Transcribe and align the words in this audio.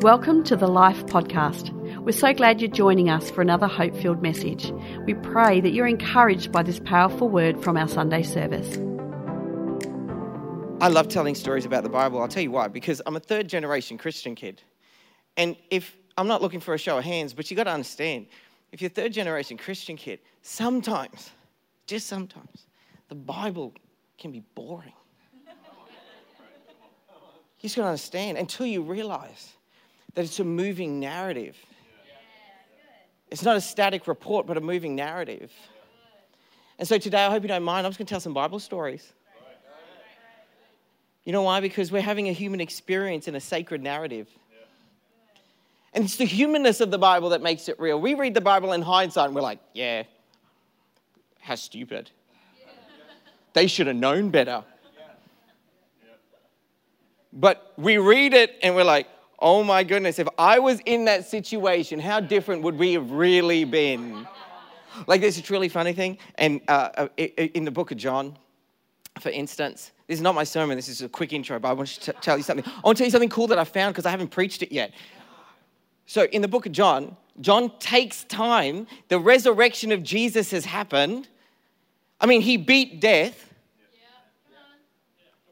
Welcome 0.00 0.44
to 0.44 0.56
the 0.56 0.68
Life 0.68 1.06
Podcast. 1.06 1.70
We're 2.02 2.12
so 2.12 2.34
glad 2.34 2.60
you're 2.60 2.70
joining 2.70 3.08
us 3.08 3.30
for 3.30 3.40
another 3.40 3.66
hope 3.66 3.96
filled 3.96 4.20
message. 4.20 4.70
We 5.06 5.14
pray 5.14 5.62
that 5.62 5.70
you're 5.70 5.86
encouraged 5.86 6.52
by 6.52 6.64
this 6.64 6.78
powerful 6.80 7.30
word 7.30 7.64
from 7.64 7.78
our 7.78 7.88
Sunday 7.88 8.22
service. 8.22 8.76
I 10.82 10.88
love 10.88 11.08
telling 11.08 11.34
stories 11.34 11.64
about 11.64 11.82
the 11.82 11.88
Bible. 11.88 12.20
I'll 12.20 12.28
tell 12.28 12.42
you 12.42 12.50
why. 12.50 12.68
Because 12.68 13.00
I'm 13.06 13.16
a 13.16 13.20
third 13.20 13.48
generation 13.48 13.96
Christian 13.96 14.34
kid. 14.34 14.60
And 15.38 15.56
if 15.70 15.96
I'm 16.18 16.28
not 16.28 16.42
looking 16.42 16.60
for 16.60 16.74
a 16.74 16.78
show 16.78 16.98
of 16.98 17.04
hands, 17.04 17.32
but 17.32 17.50
you 17.50 17.56
got 17.56 17.64
to 17.64 17.72
understand 17.72 18.26
if 18.72 18.82
you're 18.82 18.90
a 18.90 18.94
third 18.94 19.14
generation 19.14 19.56
Christian 19.56 19.96
kid, 19.96 20.20
sometimes, 20.42 21.30
just 21.86 22.06
sometimes, 22.06 22.66
the 23.08 23.14
Bible 23.14 23.72
can 24.18 24.30
be 24.30 24.42
boring. 24.54 24.92
You 27.60 27.62
just 27.62 27.76
got 27.76 27.84
to 27.84 27.88
understand 27.88 28.36
until 28.36 28.66
you 28.66 28.82
realize 28.82 29.55
that 30.16 30.24
it's 30.24 30.40
a 30.40 30.44
moving 30.44 30.98
narrative. 30.98 31.56
It's 33.30 33.42
not 33.42 33.56
a 33.56 33.60
static 33.60 34.08
report, 34.08 34.46
but 34.46 34.56
a 34.56 34.60
moving 34.60 34.96
narrative. 34.96 35.52
And 36.78 36.88
so 36.88 36.98
today, 36.98 37.24
I 37.24 37.30
hope 37.30 37.42
you 37.42 37.48
don't 37.48 37.62
mind, 37.62 37.86
I'm 37.86 37.90
just 37.90 37.98
going 37.98 38.06
to 38.06 38.10
tell 38.10 38.20
some 38.20 38.34
Bible 38.34 38.58
stories. 38.58 39.12
You 41.24 41.32
know 41.32 41.42
why? 41.42 41.60
Because 41.60 41.92
we're 41.92 42.02
having 42.02 42.28
a 42.28 42.32
human 42.32 42.60
experience 42.60 43.28
in 43.28 43.34
a 43.34 43.40
sacred 43.40 43.82
narrative. 43.82 44.28
And 45.92 46.04
it's 46.04 46.16
the 46.16 46.24
humanness 46.24 46.80
of 46.80 46.90
the 46.90 46.98
Bible 46.98 47.30
that 47.30 47.42
makes 47.42 47.68
it 47.68 47.78
real. 47.78 48.00
We 48.00 48.14
read 48.14 48.32
the 48.32 48.40
Bible 48.40 48.72
in 48.72 48.82
hindsight 48.82 49.26
and 49.26 49.34
we're 49.34 49.42
like, 49.42 49.60
yeah, 49.74 50.04
how 51.40 51.56
stupid. 51.56 52.10
They 53.52 53.66
should 53.66 53.86
have 53.86 53.96
known 53.96 54.30
better. 54.30 54.64
But 57.32 57.74
we 57.76 57.98
read 57.98 58.32
it 58.32 58.54
and 58.62 58.74
we're 58.74 58.84
like, 58.84 59.08
oh 59.38 59.62
my 59.62 59.84
goodness, 59.84 60.18
if 60.18 60.28
I 60.38 60.58
was 60.58 60.80
in 60.86 61.04
that 61.06 61.26
situation, 61.26 62.00
how 62.00 62.20
different 62.20 62.62
would 62.62 62.78
we 62.78 62.92
have 62.94 63.10
really 63.10 63.64
been? 63.64 64.26
Like, 65.06 65.20
there's 65.20 65.38
a 65.38 65.42
truly 65.42 65.68
funny 65.68 65.92
thing. 65.92 66.18
And 66.36 66.60
uh, 66.68 67.08
uh 67.18 67.22
in 67.26 67.64
the 67.64 67.70
book 67.70 67.90
of 67.90 67.98
John, 67.98 68.36
for 69.20 69.30
instance, 69.30 69.92
this 70.06 70.18
is 70.18 70.22
not 70.22 70.34
my 70.34 70.44
sermon, 70.44 70.76
this 70.76 70.88
is 70.88 71.02
a 71.02 71.08
quick 71.08 71.32
intro, 71.32 71.58
but 71.58 71.68
I 71.68 71.72
want 71.72 71.88
to 71.88 72.12
tell 72.14 72.36
you 72.36 72.42
something. 72.42 72.64
I 72.66 72.80
want 72.82 72.96
to 72.96 73.02
tell 73.02 73.06
you 73.06 73.12
something 73.12 73.28
cool 73.28 73.46
that 73.48 73.58
I 73.58 73.64
found 73.64 73.94
because 73.94 74.06
I 74.06 74.10
haven't 74.10 74.28
preached 74.28 74.62
it 74.62 74.72
yet. 74.72 74.92
So, 76.06 76.24
in 76.24 76.42
the 76.42 76.48
book 76.48 76.66
of 76.66 76.72
John, 76.72 77.16
John 77.40 77.72
takes 77.78 78.24
time. 78.24 78.86
The 79.08 79.18
resurrection 79.18 79.92
of 79.92 80.02
Jesus 80.02 80.50
has 80.52 80.64
happened. 80.64 81.28
I 82.20 82.26
mean, 82.26 82.40
he 82.40 82.56
beat 82.56 83.00
death 83.00 83.46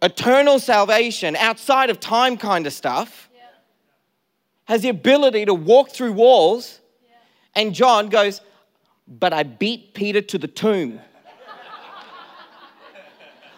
eternal 0.05 0.59
salvation 0.59 1.34
outside 1.37 1.91
of 1.91 1.98
time 1.98 2.37
kind 2.37 2.66
of 2.66 2.72
stuff, 2.72 3.31
yeah. 3.34 3.34
Has 4.67 4.83
the 4.83 4.89
ability 4.89 5.45
to 5.47 5.55
walk 5.55 5.91
through 5.91 6.12
walls. 6.12 6.81
And 7.55 7.75
John 7.75 8.09
goes, 8.09 8.41
But 9.06 9.33
I 9.33 9.43
beat 9.43 9.95
Peter 9.95 10.21
to 10.23 10.39
the 10.39 10.48
tomb. 10.48 11.01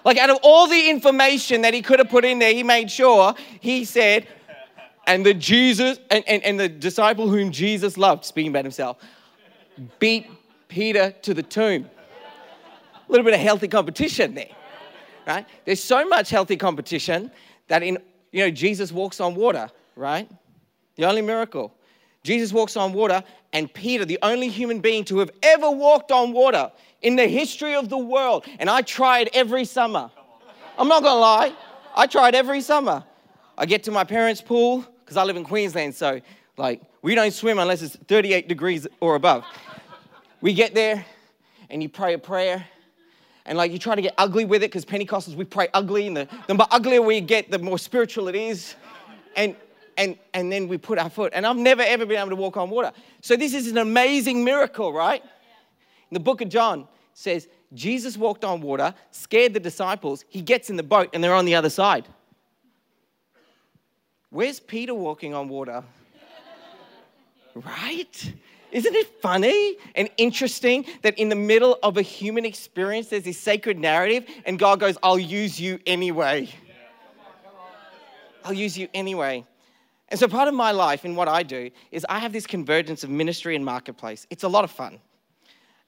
like, 0.05 0.19
out 0.19 0.31
of 0.31 0.39
all 0.43 0.67
the 0.67 0.91
information 0.91 1.63
that 1.63 1.75
he 1.75 1.83
could 1.83 1.98
have 1.98 2.09
put 2.09 2.25
in 2.25 2.39
there, 2.39 2.53
he 2.53 2.63
made 2.63 2.91
sure 2.91 3.35
he 3.61 3.85
said, 3.85 4.27
and 5.07 5.25
the 5.25 5.35
Jesus 5.35 5.98
and, 6.11 6.25
and, 6.27 6.43
and 6.43 6.59
the 6.59 6.69
disciple 6.69 7.29
whom 7.29 7.53
Jesus 7.53 7.97
loved, 7.97 8.25
speaking 8.25 8.51
about 8.51 8.65
himself, 8.65 8.98
beat 10.01 10.27
Peter 10.67 11.13
to 11.23 11.33
the 11.33 11.45
tomb. 11.45 11.89
A 13.09 13.13
little 13.13 13.25
bit 13.25 13.35
of 13.35 13.41
healthy 13.41 13.69
competition 13.69 14.35
there 14.35 14.48
right? 15.27 15.47
There's 15.65 15.83
so 15.83 16.07
much 16.07 16.31
healthy 16.31 16.57
competition 16.57 17.31
that 17.69 17.83
in, 17.83 17.98
you 18.33 18.45
know, 18.45 18.51
Jesus 18.51 18.93
walks 18.93 19.20
on 19.20 19.35
water, 19.35 19.69
right? 19.97 20.31
The 20.97 21.05
only 21.05 21.22
miracle. 21.22 21.72
Jesus 22.22 22.52
walks 22.52 22.77
on 22.77 22.92
water, 22.92 23.22
and 23.52 23.72
Peter, 23.72 24.05
the 24.05 24.19
only 24.22 24.48
human 24.48 24.80
being 24.80 25.05
to 25.05 25.19
have 25.19 25.30
ever 25.42 25.70
walked 25.70 26.11
on 26.11 26.33
water 26.33 26.72
in 27.02 27.14
the 27.16 27.27
history 27.27 27.74
of 27.74 27.89
the 27.89 27.98
world. 27.98 28.45
And 28.58 28.68
I 28.68 28.83
tried 28.83 29.30
every 29.33 29.64
summer. 29.64 30.11
I'm 30.77 30.89
not 30.89 31.02
gonna 31.02 31.20
lie, 31.20 31.52
I 31.95 32.06
tried 32.06 32.35
every 32.35 32.61
summer. 32.61 33.05
I 33.56 33.64
get 33.64 33.85
to 33.85 33.90
my 33.90 34.05
parents' 34.05 34.42
pool, 34.42 34.85
because 35.01 35.17
I 35.17 35.23
live 35.23 35.36
in 35.36 35.45
Queensland, 35.45 35.95
so 35.95 36.20
like 36.56 36.83
we 37.02 37.14
don't 37.14 37.33
swim 37.33 37.58
unless 37.58 37.80
it's 37.80 37.96
38 37.96 38.48
degrees 38.48 38.86
or 39.01 39.14
above. 39.14 39.45
We 40.40 40.52
get 40.52 40.74
there, 40.74 41.06
and 41.70 41.83
you 41.83 41.89
pray 41.89 42.14
a 42.14 42.18
prayer, 42.18 42.67
and 43.46 43.56
like 43.56 43.70
you 43.70 43.79
try 43.79 43.95
to 43.95 44.02
get 44.02 44.14
ugly 44.18 44.45
with 44.45 44.62
it 44.62 44.70
because 44.70 44.85
Pentecostals 44.85 45.36
we 45.36 45.45
pray 45.45 45.68
ugly, 45.73 46.08
and 46.08 46.17
the, 46.17 46.29
the 46.48 46.67
uglier 46.73 47.01
we 47.01 47.20
get, 47.20 47.51
the 47.51 47.58
more 47.58 47.79
spiritual 47.79 48.27
it 48.29 48.35
is. 48.35 48.74
And 49.36 49.55
and 49.96 50.17
and 50.34 50.51
then 50.51 50.68
we 50.68 50.79
put 50.79 50.98
our 50.98 51.11
foot. 51.11 51.33
And 51.34 51.46
I've 51.46 51.57
never 51.57 51.83
ever 51.83 52.07
been 52.07 52.18
able 52.18 52.30
to 52.30 52.36
walk 52.36 52.57
on 52.57 52.70
water. 52.70 52.92
So 53.20 53.36
this 53.36 53.55
is 53.55 53.68
an 53.68 53.79
amazing 53.79 54.45
miracle, 54.45 54.92
right? 54.92 55.23
In 55.23 56.14
the 56.14 56.20
book 56.20 56.40
of 56.40 56.48
John 56.48 56.86
says 57.14 57.48
Jesus 57.73 58.17
walked 58.17 58.45
on 58.45 58.61
water, 58.61 58.95
scared 59.11 59.55
the 59.55 59.61
disciples. 59.61 60.24
He 60.29 60.40
gets 60.40 60.70
in 60.70 60.77
the 60.77 60.83
boat, 60.83 61.11
and 61.12 61.23
they're 61.23 61.35
on 61.35 61.45
the 61.45 61.55
other 61.55 61.70
side. 61.70 62.06
Where's 64.30 64.61
Peter 64.61 64.95
walking 64.95 65.35
on 65.35 65.48
water? 65.48 65.83
right? 67.55 68.35
Isn't 68.73 68.95
it 68.95 69.06
funny 69.23 69.77
and 69.95 70.11
interesting 70.17 70.85
that 71.02 71.18
in 71.18 71.29
the 71.29 71.36
middle 71.36 71.79
of 71.83 71.96
a 71.96 72.02
human 72.02 72.45
experience, 72.45 73.08
there's 73.08 73.23
this 73.23 73.39
sacred 73.39 73.79
narrative, 73.79 74.27
and 74.45 74.58
God 74.58 74.80
goes, 74.80 74.98
I'll 75.02 75.18
use 75.18 75.58
you 75.58 75.79
anyway. 75.86 76.51
I'll 78.45 78.52
use 78.52 78.77
you 78.77 78.89
anyway. 78.92 79.45
And 80.08 80.20
so, 80.20 80.28
part 80.28 80.46
of 80.46 80.55
my 80.55 80.70
life 80.70 81.05
and 81.05 81.17
what 81.17 81.28
I 81.28 81.42
do 81.42 81.70
is 81.90 82.06
I 82.08 82.20
have 82.20 82.33
this 82.33 82.46
convergence 82.46 83.02
of 83.02 83.11
ministry 83.11 83.56
and 83.56 83.64
marketplace. 83.64 84.27
It's 84.30 84.44
a 84.44 84.48
lot 84.48 84.64
of 84.64 84.70
fun. 84.70 85.00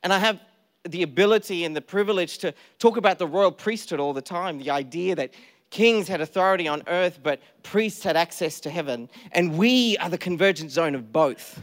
And 0.02 0.12
I 0.12 0.18
have 0.18 0.40
the 0.88 1.02
ability 1.02 1.64
and 1.64 1.76
the 1.76 1.80
privilege 1.80 2.38
to 2.38 2.54
talk 2.78 2.96
about 2.96 3.18
the 3.18 3.26
royal 3.26 3.52
priesthood 3.52 4.00
all 4.00 4.12
the 4.12 4.22
time 4.22 4.58
the 4.58 4.70
idea 4.70 5.14
that 5.14 5.34
kings 5.70 6.08
had 6.08 6.20
authority 6.20 6.66
on 6.66 6.82
earth, 6.86 7.20
but 7.22 7.40
priests 7.62 8.02
had 8.02 8.16
access 8.16 8.58
to 8.60 8.70
heaven. 8.70 9.08
And 9.32 9.58
we 9.58 9.96
are 9.98 10.08
the 10.08 10.18
convergence 10.18 10.72
zone 10.72 10.94
of 10.94 11.12
both. 11.12 11.60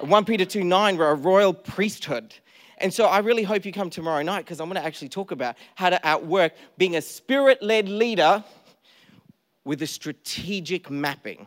1 0.00 0.24
Peter 0.24 0.44
2 0.44 0.62
9, 0.62 0.96
we're 0.96 1.10
a 1.10 1.14
royal 1.14 1.52
priesthood. 1.52 2.34
And 2.80 2.94
so 2.94 3.06
I 3.06 3.18
really 3.18 3.42
hope 3.42 3.64
you 3.64 3.72
come 3.72 3.90
tomorrow 3.90 4.22
night 4.22 4.44
because 4.44 4.60
I'm 4.60 4.68
going 4.68 4.80
to 4.80 4.86
actually 4.86 5.08
talk 5.08 5.32
about 5.32 5.56
how 5.74 5.90
to 5.90 6.06
outwork 6.06 6.52
being 6.76 6.94
a 6.94 7.02
spirit 7.02 7.60
led 7.60 7.88
leader 7.88 8.44
with 9.68 9.82
a 9.82 9.86
strategic 9.86 10.88
mapping. 10.88 11.46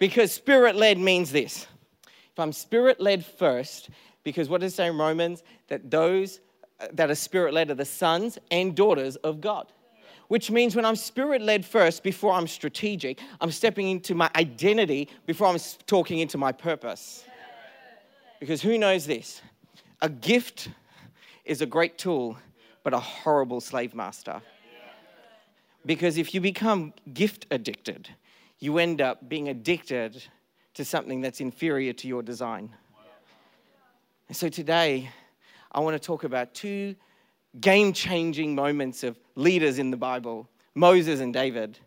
Because 0.00 0.32
spirit 0.32 0.74
led 0.74 0.98
means 0.98 1.30
this 1.30 1.68
if 2.32 2.38
I'm 2.40 2.52
spirit 2.52 3.00
led 3.00 3.24
first, 3.24 3.90
because 4.24 4.48
what 4.48 4.60
does 4.60 4.72
it 4.72 4.76
say 4.76 4.88
in 4.88 4.98
Romans? 4.98 5.44
That 5.68 5.92
those 5.92 6.40
uh, 6.80 6.88
that 6.94 7.08
are 7.08 7.14
spirit 7.14 7.54
led 7.54 7.70
are 7.70 7.76
the 7.76 7.84
sons 7.84 8.36
and 8.50 8.74
daughters 8.74 9.14
of 9.16 9.40
God 9.40 9.72
which 10.28 10.50
means 10.50 10.74
when 10.74 10.86
I'm 10.86 10.96
spirit 10.96 11.42
led 11.42 11.62
first, 11.62 12.02
before 12.02 12.32
I'm 12.32 12.46
strategic, 12.46 13.20
I'm 13.38 13.50
stepping 13.50 13.90
into 13.90 14.14
my 14.14 14.30
identity 14.34 15.10
before 15.26 15.46
I'm 15.46 15.58
talking 15.86 16.20
into 16.20 16.38
my 16.38 16.52
purpose. 16.52 17.26
Because 18.40 18.62
who 18.62 18.78
knows 18.78 19.04
this? 19.04 19.42
A 20.00 20.08
gift 20.08 20.70
is 21.44 21.60
a 21.60 21.66
great 21.66 21.98
tool, 21.98 22.38
but 22.82 22.94
a 22.94 22.98
horrible 22.98 23.60
slave 23.60 23.94
master. 23.94 24.40
Because 25.84 26.18
if 26.18 26.34
you 26.34 26.40
become 26.40 26.92
gift 27.12 27.46
addicted, 27.50 28.08
you 28.58 28.78
end 28.78 29.00
up 29.00 29.28
being 29.28 29.48
addicted 29.48 30.22
to 30.74 30.84
something 30.84 31.20
that's 31.20 31.40
inferior 31.40 31.92
to 31.92 32.08
your 32.08 32.22
design. 32.22 32.70
And 34.28 34.36
so 34.36 34.48
today, 34.48 35.10
I 35.72 35.80
want 35.80 36.00
to 36.00 36.06
talk 36.06 36.24
about 36.24 36.54
two 36.54 36.94
game 37.60 37.92
changing 37.92 38.54
moments 38.54 39.02
of 39.02 39.18
leaders 39.34 39.78
in 39.78 39.90
the 39.90 39.96
Bible 39.96 40.48
Moses 40.74 41.20
and 41.20 41.34
David, 41.34 41.78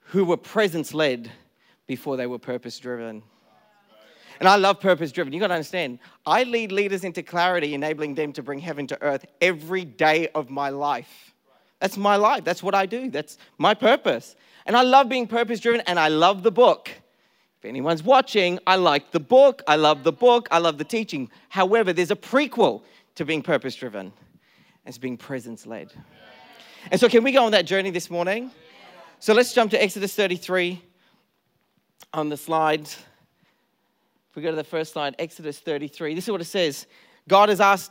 who 0.00 0.24
were 0.24 0.36
presence 0.36 0.92
led 0.92 1.30
before 1.86 2.16
they 2.16 2.26
were 2.26 2.38
purpose 2.38 2.78
driven. 2.78 3.22
And 4.40 4.48
I 4.48 4.56
love 4.56 4.80
purpose 4.80 5.12
driven. 5.12 5.32
You 5.32 5.40
got 5.40 5.48
to 5.48 5.54
understand, 5.54 5.98
I 6.26 6.44
lead 6.44 6.72
leaders 6.72 7.04
into 7.04 7.22
clarity, 7.22 7.74
enabling 7.74 8.14
them 8.14 8.32
to 8.32 8.42
bring 8.42 8.58
heaven 8.58 8.86
to 8.88 9.02
earth 9.02 9.24
every 9.40 9.84
day 9.84 10.28
of 10.34 10.50
my 10.50 10.70
life. 10.70 11.34
That's 11.80 11.96
my 11.96 12.16
life. 12.16 12.44
That's 12.44 12.62
what 12.62 12.74
I 12.74 12.86
do. 12.86 13.10
That's 13.10 13.38
my 13.56 13.74
purpose. 13.74 14.36
And 14.66 14.76
I 14.76 14.82
love 14.82 15.08
being 15.08 15.26
purpose 15.26 15.60
driven 15.60 15.80
and 15.82 15.98
I 15.98 16.08
love 16.08 16.42
the 16.42 16.50
book. 16.50 16.90
If 17.58 17.64
anyone's 17.64 18.02
watching, 18.02 18.58
I 18.66 18.76
like 18.76 19.10
the 19.10 19.20
book. 19.20 19.62
I 19.66 19.76
love 19.76 20.04
the 20.04 20.12
book. 20.12 20.48
I 20.50 20.58
love 20.58 20.78
the 20.78 20.84
teaching. 20.84 21.30
However, 21.48 21.92
there's 21.92 22.10
a 22.10 22.16
prequel 22.16 22.82
to 23.16 23.24
being 23.24 23.42
purpose 23.42 23.74
driven 23.74 24.12
as 24.86 24.96
being 24.98 25.16
presence 25.16 25.66
led. 25.66 25.92
And 26.90 27.00
so, 27.00 27.08
can 27.08 27.24
we 27.24 27.32
go 27.32 27.44
on 27.44 27.52
that 27.52 27.66
journey 27.66 27.90
this 27.90 28.10
morning? 28.10 28.52
So, 29.18 29.34
let's 29.34 29.52
jump 29.52 29.72
to 29.72 29.82
Exodus 29.82 30.14
33 30.14 30.80
on 32.14 32.28
the 32.28 32.36
slides. 32.36 32.96
If 34.30 34.36
we 34.36 34.42
go 34.42 34.50
to 34.50 34.56
the 34.56 34.62
first 34.62 34.92
slide, 34.92 35.16
Exodus 35.18 35.58
33, 35.58 36.14
this 36.14 36.24
is 36.24 36.30
what 36.30 36.40
it 36.40 36.44
says 36.44 36.86
God 37.26 37.48
has 37.48 37.60
asked 37.60 37.90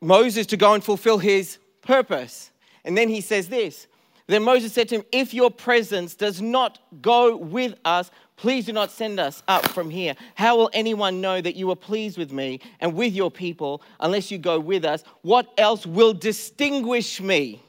Moses 0.00 0.46
to 0.46 0.56
go 0.56 0.72
and 0.72 0.82
fulfill 0.82 1.18
his 1.18 1.58
purpose. 1.82 2.50
And 2.84 2.96
then 2.96 3.08
he 3.08 3.20
says 3.20 3.48
this 3.48 3.86
Then 4.26 4.42
Moses 4.42 4.72
said 4.72 4.88
to 4.88 4.96
him, 4.96 5.04
If 5.12 5.34
your 5.34 5.50
presence 5.50 6.14
does 6.14 6.40
not 6.40 6.78
go 7.02 7.36
with 7.36 7.74
us, 7.84 8.10
please 8.36 8.66
do 8.66 8.72
not 8.72 8.90
send 8.90 9.20
us 9.20 9.42
up 9.48 9.68
from 9.68 9.90
here. 9.90 10.14
How 10.34 10.56
will 10.56 10.70
anyone 10.72 11.20
know 11.20 11.40
that 11.40 11.56
you 11.56 11.70
are 11.70 11.76
pleased 11.76 12.16
with 12.16 12.32
me 12.32 12.60
and 12.80 12.94
with 12.94 13.12
your 13.12 13.30
people 13.30 13.82
unless 14.00 14.30
you 14.30 14.38
go 14.38 14.58
with 14.58 14.84
us? 14.84 15.04
What 15.22 15.52
else 15.58 15.86
will 15.86 16.14
distinguish 16.14 17.20
me? 17.20 17.62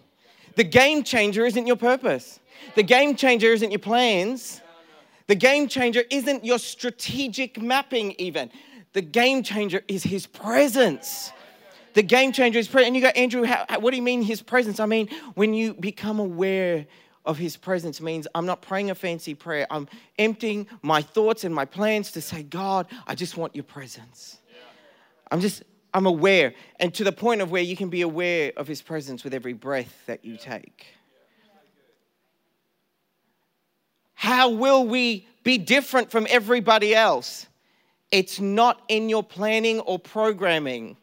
The 0.56 0.63
game 0.63 1.04
changer 1.04 1.46
isn't 1.46 1.68
your 1.68 1.75
purpose, 1.75 2.40
the 2.75 2.84
game 2.84 3.16
changer 3.16 3.52
isn't 3.54 3.72
your 3.72 3.80
plans, 3.80 4.62
the 5.28 5.36
game 5.36 5.68
changer 5.68 6.04
isn't 6.10 6.44
your 6.44 6.60
strategic 6.60 7.62
mapping, 7.62 8.13
even. 8.18 8.52
The 8.94 9.02
game 9.02 9.44
changer 9.44 9.81
is 9.88 10.04
his 10.04 10.28
presence 10.28 11.31
the 11.93 12.03
game 12.03 12.31
changer 12.31 12.59
is 12.59 12.67
present. 12.67 12.88
And 12.88 12.95
you 12.95 13.01
go, 13.01 13.09
Andrew, 13.09 13.43
how, 13.43 13.65
what 13.79 13.91
do 13.91 13.97
you 13.97 14.03
mean 14.03 14.21
his 14.21 14.41
presence? 14.41 14.79
I 14.79 14.85
mean, 14.85 15.09
when 15.35 15.53
you 15.53 15.73
become 15.73 16.19
aware 16.19 16.85
of 17.25 17.38
his 17.38 17.55
presence 17.57 18.01
means 18.01 18.27
I'm 18.33 18.45
not 18.45 18.61
praying 18.61 18.89
a 18.89 18.95
fancy 18.95 19.35
prayer. 19.35 19.67
I'm 19.69 19.88
emptying 20.17 20.67
my 20.81 21.01
thoughts 21.01 21.43
and 21.43 21.53
my 21.53 21.65
plans 21.65 22.11
to 22.13 22.21
say, 22.21 22.43
God, 22.43 22.88
I 23.05 23.15
just 23.15 23.38
want 23.38 23.55
your 23.55 23.63
presence. 23.63 24.38
I'm 25.29 25.39
just, 25.39 25.63
I'm 25.93 26.05
aware. 26.05 26.53
And 26.79 26.93
to 26.95 27.03
the 27.03 27.11
point 27.11 27.41
of 27.41 27.51
where 27.51 27.61
you 27.61 27.77
can 27.77 27.89
be 27.89 28.01
aware 28.01 28.51
of 28.57 28.67
his 28.67 28.81
presence 28.81 29.23
with 29.23 29.33
every 29.33 29.53
breath 29.53 29.93
that 30.07 30.25
you 30.25 30.38
take. 30.38 30.85
How 34.13 34.49
will 34.49 34.85
we 34.85 35.27
be 35.43 35.57
different 35.57 36.11
from 36.11 36.27
everybody 36.29 36.93
else? 36.93 37.47
It's 38.11 38.39
not 38.39 38.81
in 38.88 39.09
your 39.09 39.23
planning 39.23 39.79
or 39.79 39.97
programming. 39.97 40.97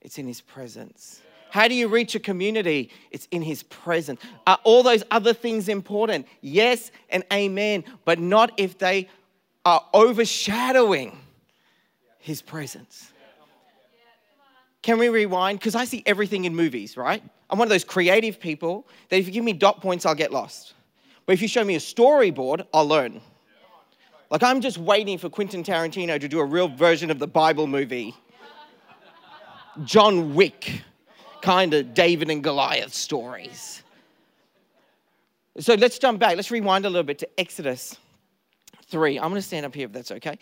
It's 0.00 0.18
in 0.18 0.26
His 0.26 0.40
presence. 0.40 1.20
How 1.50 1.66
do 1.66 1.74
you 1.74 1.88
reach 1.88 2.14
a 2.14 2.20
community? 2.20 2.90
It's 3.10 3.26
in 3.30 3.42
His 3.42 3.62
presence. 3.64 4.20
Are 4.46 4.58
all 4.64 4.82
those 4.82 5.02
other 5.10 5.32
things 5.32 5.68
important? 5.68 6.26
Yes 6.40 6.90
and 7.10 7.24
amen, 7.32 7.84
but 8.04 8.18
not 8.18 8.52
if 8.56 8.78
they 8.78 9.08
are 9.64 9.84
overshadowing 9.94 11.18
His 12.18 12.42
presence. 12.42 13.12
Can 14.82 14.98
we 14.98 15.08
rewind? 15.08 15.58
Because 15.58 15.74
I 15.74 15.84
see 15.84 16.02
everything 16.06 16.44
in 16.44 16.54
movies, 16.54 16.96
right? 16.96 17.22
I'm 17.50 17.58
one 17.58 17.66
of 17.66 17.70
those 17.70 17.84
creative 17.84 18.38
people 18.38 18.86
that 19.08 19.16
if 19.18 19.26
you 19.26 19.32
give 19.32 19.44
me 19.44 19.52
dot 19.52 19.80
points, 19.80 20.06
I'll 20.06 20.14
get 20.14 20.32
lost. 20.32 20.74
But 21.26 21.32
if 21.32 21.42
you 21.42 21.48
show 21.48 21.64
me 21.64 21.74
a 21.74 21.78
storyboard, 21.78 22.66
I'll 22.72 22.86
learn. 22.86 23.20
Like 24.30 24.42
I'm 24.42 24.60
just 24.60 24.78
waiting 24.78 25.18
for 25.18 25.28
Quentin 25.28 25.62
Tarantino 25.62 26.20
to 26.20 26.28
do 26.28 26.38
a 26.40 26.44
real 26.44 26.68
version 26.68 27.10
of 27.10 27.18
the 27.18 27.26
Bible 27.26 27.66
movie 27.66 28.14
John 29.84 30.34
Wick 30.34 30.82
kind 31.40 31.74
of 31.74 31.94
David 31.94 32.30
and 32.30 32.42
Goliath 32.42 32.92
stories. 32.92 33.82
So 35.58 35.74
let's 35.74 35.98
jump 35.98 36.20
back. 36.20 36.36
Let's 36.36 36.50
rewind 36.50 36.84
a 36.84 36.90
little 36.90 37.04
bit 37.04 37.18
to 37.18 37.40
Exodus 37.40 37.96
3. 38.86 39.18
I'm 39.18 39.30
going 39.30 39.34
to 39.34 39.42
stand 39.42 39.66
up 39.66 39.74
here 39.74 39.86
if 39.86 39.92
that's 39.92 40.10
okay. 40.12 40.38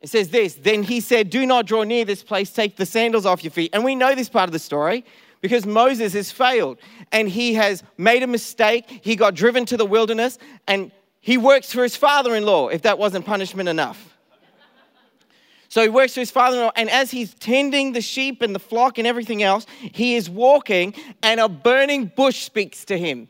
It 0.00 0.10
says 0.10 0.28
this 0.28 0.54
Then 0.54 0.82
he 0.82 1.00
said, 1.00 1.30
Do 1.30 1.46
not 1.46 1.66
draw 1.66 1.82
near 1.82 2.04
this 2.04 2.22
place, 2.22 2.52
take 2.52 2.76
the 2.76 2.86
sandals 2.86 3.26
off 3.26 3.44
your 3.44 3.50
feet. 3.50 3.70
And 3.72 3.84
we 3.84 3.94
know 3.94 4.14
this 4.14 4.28
part 4.28 4.48
of 4.48 4.52
the 4.52 4.58
story 4.58 5.04
because 5.40 5.66
Moses 5.66 6.14
has 6.14 6.30
failed 6.30 6.78
and 7.12 7.28
he 7.28 7.54
has 7.54 7.82
made 7.98 8.22
a 8.22 8.26
mistake. 8.26 9.00
He 9.02 9.16
got 9.16 9.34
driven 9.34 9.66
to 9.66 9.76
the 9.76 9.84
wilderness 9.84 10.38
and 10.66 10.90
he 11.20 11.38
works 11.38 11.72
for 11.72 11.82
his 11.82 11.96
father 11.96 12.34
in 12.34 12.44
law, 12.44 12.68
if 12.68 12.82
that 12.82 12.98
wasn't 12.98 13.24
punishment 13.24 13.68
enough. 13.68 14.13
So 15.74 15.82
he 15.82 15.88
works 15.88 16.14
for 16.14 16.20
his 16.20 16.30
father 16.30 16.56
in 16.58 16.62
law, 16.62 16.72
and 16.76 16.88
as 16.88 17.10
he's 17.10 17.34
tending 17.34 17.94
the 17.94 18.00
sheep 18.00 18.42
and 18.42 18.54
the 18.54 18.60
flock 18.60 18.96
and 18.96 19.08
everything 19.08 19.42
else, 19.42 19.66
he 19.80 20.14
is 20.14 20.30
walking, 20.30 20.94
and 21.20 21.40
a 21.40 21.48
burning 21.48 22.12
bush 22.14 22.44
speaks 22.44 22.84
to 22.84 22.96
him. 22.96 23.28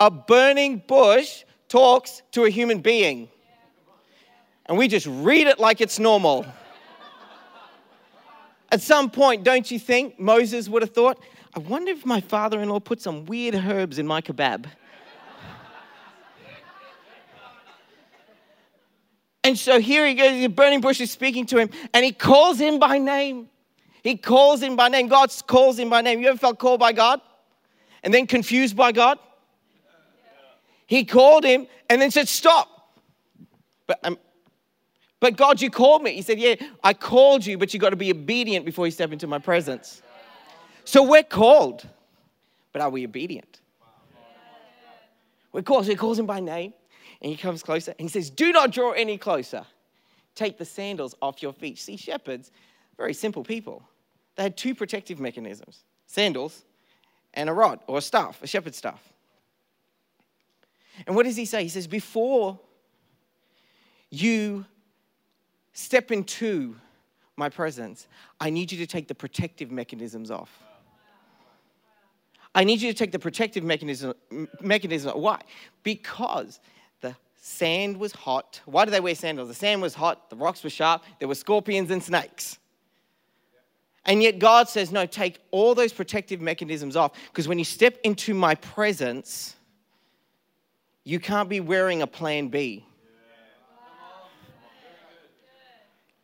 A 0.00 0.10
burning 0.10 0.82
bush 0.84 1.44
talks 1.68 2.22
to 2.32 2.46
a 2.46 2.50
human 2.50 2.80
being. 2.80 3.28
And 4.66 4.76
we 4.76 4.88
just 4.88 5.06
read 5.06 5.46
it 5.46 5.60
like 5.60 5.80
it's 5.80 6.00
normal. 6.00 6.44
At 8.72 8.82
some 8.82 9.10
point, 9.10 9.44
don't 9.44 9.70
you 9.70 9.78
think 9.78 10.18
Moses 10.18 10.68
would 10.68 10.82
have 10.82 10.92
thought, 10.92 11.22
I 11.54 11.60
wonder 11.60 11.92
if 11.92 12.04
my 12.04 12.20
father 12.20 12.60
in 12.60 12.70
law 12.70 12.80
put 12.80 13.00
some 13.00 13.24
weird 13.26 13.54
herbs 13.54 14.00
in 14.00 14.06
my 14.08 14.20
kebab? 14.20 14.66
And 19.48 19.58
so 19.58 19.80
here 19.80 20.06
he 20.06 20.12
goes, 20.12 20.32
the 20.32 20.48
burning 20.48 20.82
bush 20.82 21.00
is 21.00 21.10
speaking 21.10 21.46
to 21.46 21.56
him, 21.56 21.70
and 21.94 22.04
he 22.04 22.12
calls 22.12 22.58
him 22.58 22.78
by 22.78 22.98
name. 22.98 23.48
He 24.02 24.14
calls 24.14 24.62
him 24.62 24.76
by 24.76 24.88
name. 24.88 25.08
God 25.08 25.32
calls 25.46 25.78
him 25.78 25.88
by 25.88 26.02
name. 26.02 26.20
You 26.20 26.28
ever 26.28 26.36
felt 26.36 26.58
called 26.58 26.78
by 26.78 26.92
God? 26.92 27.22
And 28.02 28.12
then 28.12 28.26
confused 28.26 28.76
by 28.76 28.92
God? 28.92 29.18
He 30.86 31.06
called 31.06 31.44
him 31.44 31.66
and 31.88 31.98
then 31.98 32.10
said, 32.10 32.28
Stop. 32.28 32.94
But, 33.86 33.98
um, 34.04 34.18
but 35.18 35.38
God, 35.38 35.62
you 35.62 35.70
called 35.70 36.02
me. 36.02 36.12
He 36.12 36.20
said, 36.20 36.38
Yeah, 36.38 36.56
I 36.84 36.92
called 36.92 37.46
you, 37.46 37.56
but 37.56 37.72
you 37.72 37.80
got 37.80 37.90
to 37.90 37.96
be 37.96 38.10
obedient 38.10 38.66
before 38.66 38.84
you 38.84 38.92
step 38.92 39.12
into 39.12 39.26
my 39.26 39.38
presence. 39.38 40.02
So 40.84 41.02
we're 41.02 41.22
called, 41.22 41.88
but 42.74 42.82
are 42.82 42.90
we 42.90 43.06
obedient? 43.06 43.62
We're 45.52 45.62
called. 45.62 45.86
So 45.86 45.92
he 45.92 45.96
calls 45.96 46.18
him 46.18 46.26
by 46.26 46.40
name. 46.40 46.74
And 47.20 47.30
he 47.30 47.36
comes 47.36 47.62
closer 47.62 47.94
and 47.98 48.08
he 48.08 48.08
says, 48.08 48.30
Do 48.30 48.52
not 48.52 48.70
draw 48.70 48.92
any 48.92 49.18
closer. 49.18 49.64
Take 50.34 50.58
the 50.58 50.64
sandals 50.64 51.16
off 51.20 51.42
your 51.42 51.52
feet. 51.52 51.78
See, 51.78 51.96
shepherds, 51.96 52.52
very 52.96 53.14
simple 53.14 53.42
people. 53.42 53.82
They 54.36 54.44
had 54.44 54.56
two 54.56 54.74
protective 54.74 55.18
mechanisms 55.18 55.84
sandals 56.06 56.64
and 57.34 57.50
a 57.50 57.52
rod 57.52 57.80
or 57.86 57.98
a 57.98 58.00
staff, 58.00 58.42
a 58.42 58.46
shepherd's 58.46 58.78
staff. 58.78 59.02
And 61.06 61.14
what 61.14 61.24
does 61.24 61.36
he 61.36 61.44
say? 61.44 61.62
He 61.62 61.68
says, 61.68 61.86
Before 61.86 62.58
you 64.10 64.64
step 65.72 66.10
into 66.10 66.76
my 67.36 67.48
presence, 67.48 68.08
I 68.40 68.50
need 68.50 68.72
you 68.72 68.78
to 68.78 68.86
take 68.86 69.08
the 69.08 69.14
protective 69.14 69.70
mechanisms 69.70 70.30
off. 70.30 70.50
I 72.54 72.64
need 72.64 72.80
you 72.80 72.90
to 72.90 72.98
take 72.98 73.12
the 73.12 73.18
protective 73.18 73.62
mechanism. 73.62 74.14
mechanism. 74.60 75.20
Why? 75.20 75.40
Because 75.82 76.60
Sand 77.40 77.96
was 77.96 78.12
hot. 78.12 78.60
Why 78.66 78.84
did 78.84 78.92
they 78.92 79.00
wear 79.00 79.14
sandals? 79.14 79.48
The 79.48 79.54
sand 79.54 79.80
was 79.80 79.94
hot, 79.94 80.28
the 80.28 80.36
rocks 80.36 80.62
were 80.62 80.70
sharp, 80.70 81.04
there 81.18 81.28
were 81.28 81.34
scorpions 81.34 81.90
and 81.90 82.02
snakes. 82.02 82.58
And 84.04 84.22
yet 84.22 84.38
God 84.38 84.68
says, 84.68 84.90
no, 84.90 85.06
take 85.06 85.38
all 85.50 85.74
those 85.74 85.92
protective 85.92 86.40
mechanisms 86.40 86.96
off 86.96 87.12
because 87.26 87.46
when 87.46 87.58
you 87.58 87.64
step 87.64 87.98
into 88.04 88.34
my 88.34 88.54
presence, 88.56 89.54
you 91.04 91.20
can't 91.20 91.48
be 91.48 91.60
wearing 91.60 92.02
a 92.02 92.06
plan 92.06 92.48
B. 92.48 92.84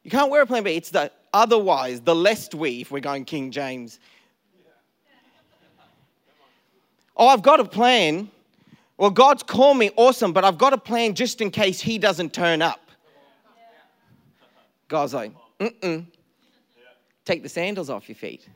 You 0.02 0.10
can't 0.10 0.30
wear 0.30 0.42
a 0.42 0.46
plan 0.46 0.62
B. 0.62 0.76
It's 0.76 0.90
the 0.90 1.10
otherwise, 1.32 2.00
the 2.00 2.14
lest 2.14 2.54
we, 2.54 2.82
if 2.82 2.90
we're 2.90 3.00
going 3.00 3.24
King 3.24 3.50
James. 3.50 3.98
Oh, 7.16 7.28
I've 7.28 7.42
got 7.42 7.60
a 7.60 7.64
plan, 7.64 8.30
well, 8.96 9.10
God's 9.10 9.42
called 9.42 9.76
me, 9.76 9.90
awesome, 9.96 10.32
but 10.32 10.44
I've 10.44 10.58
got 10.58 10.72
a 10.72 10.78
plan 10.78 11.14
just 11.14 11.40
in 11.40 11.50
case 11.50 11.80
He 11.80 11.98
doesn't 11.98 12.32
turn 12.32 12.62
up. 12.62 12.80
God's 14.88 15.14
like, 15.14 15.32
mm-mm. 15.58 16.06
Take 17.24 17.42
the 17.42 17.48
sandals 17.48 17.88
off 17.88 18.08
your 18.08 18.16
feet. 18.16 18.46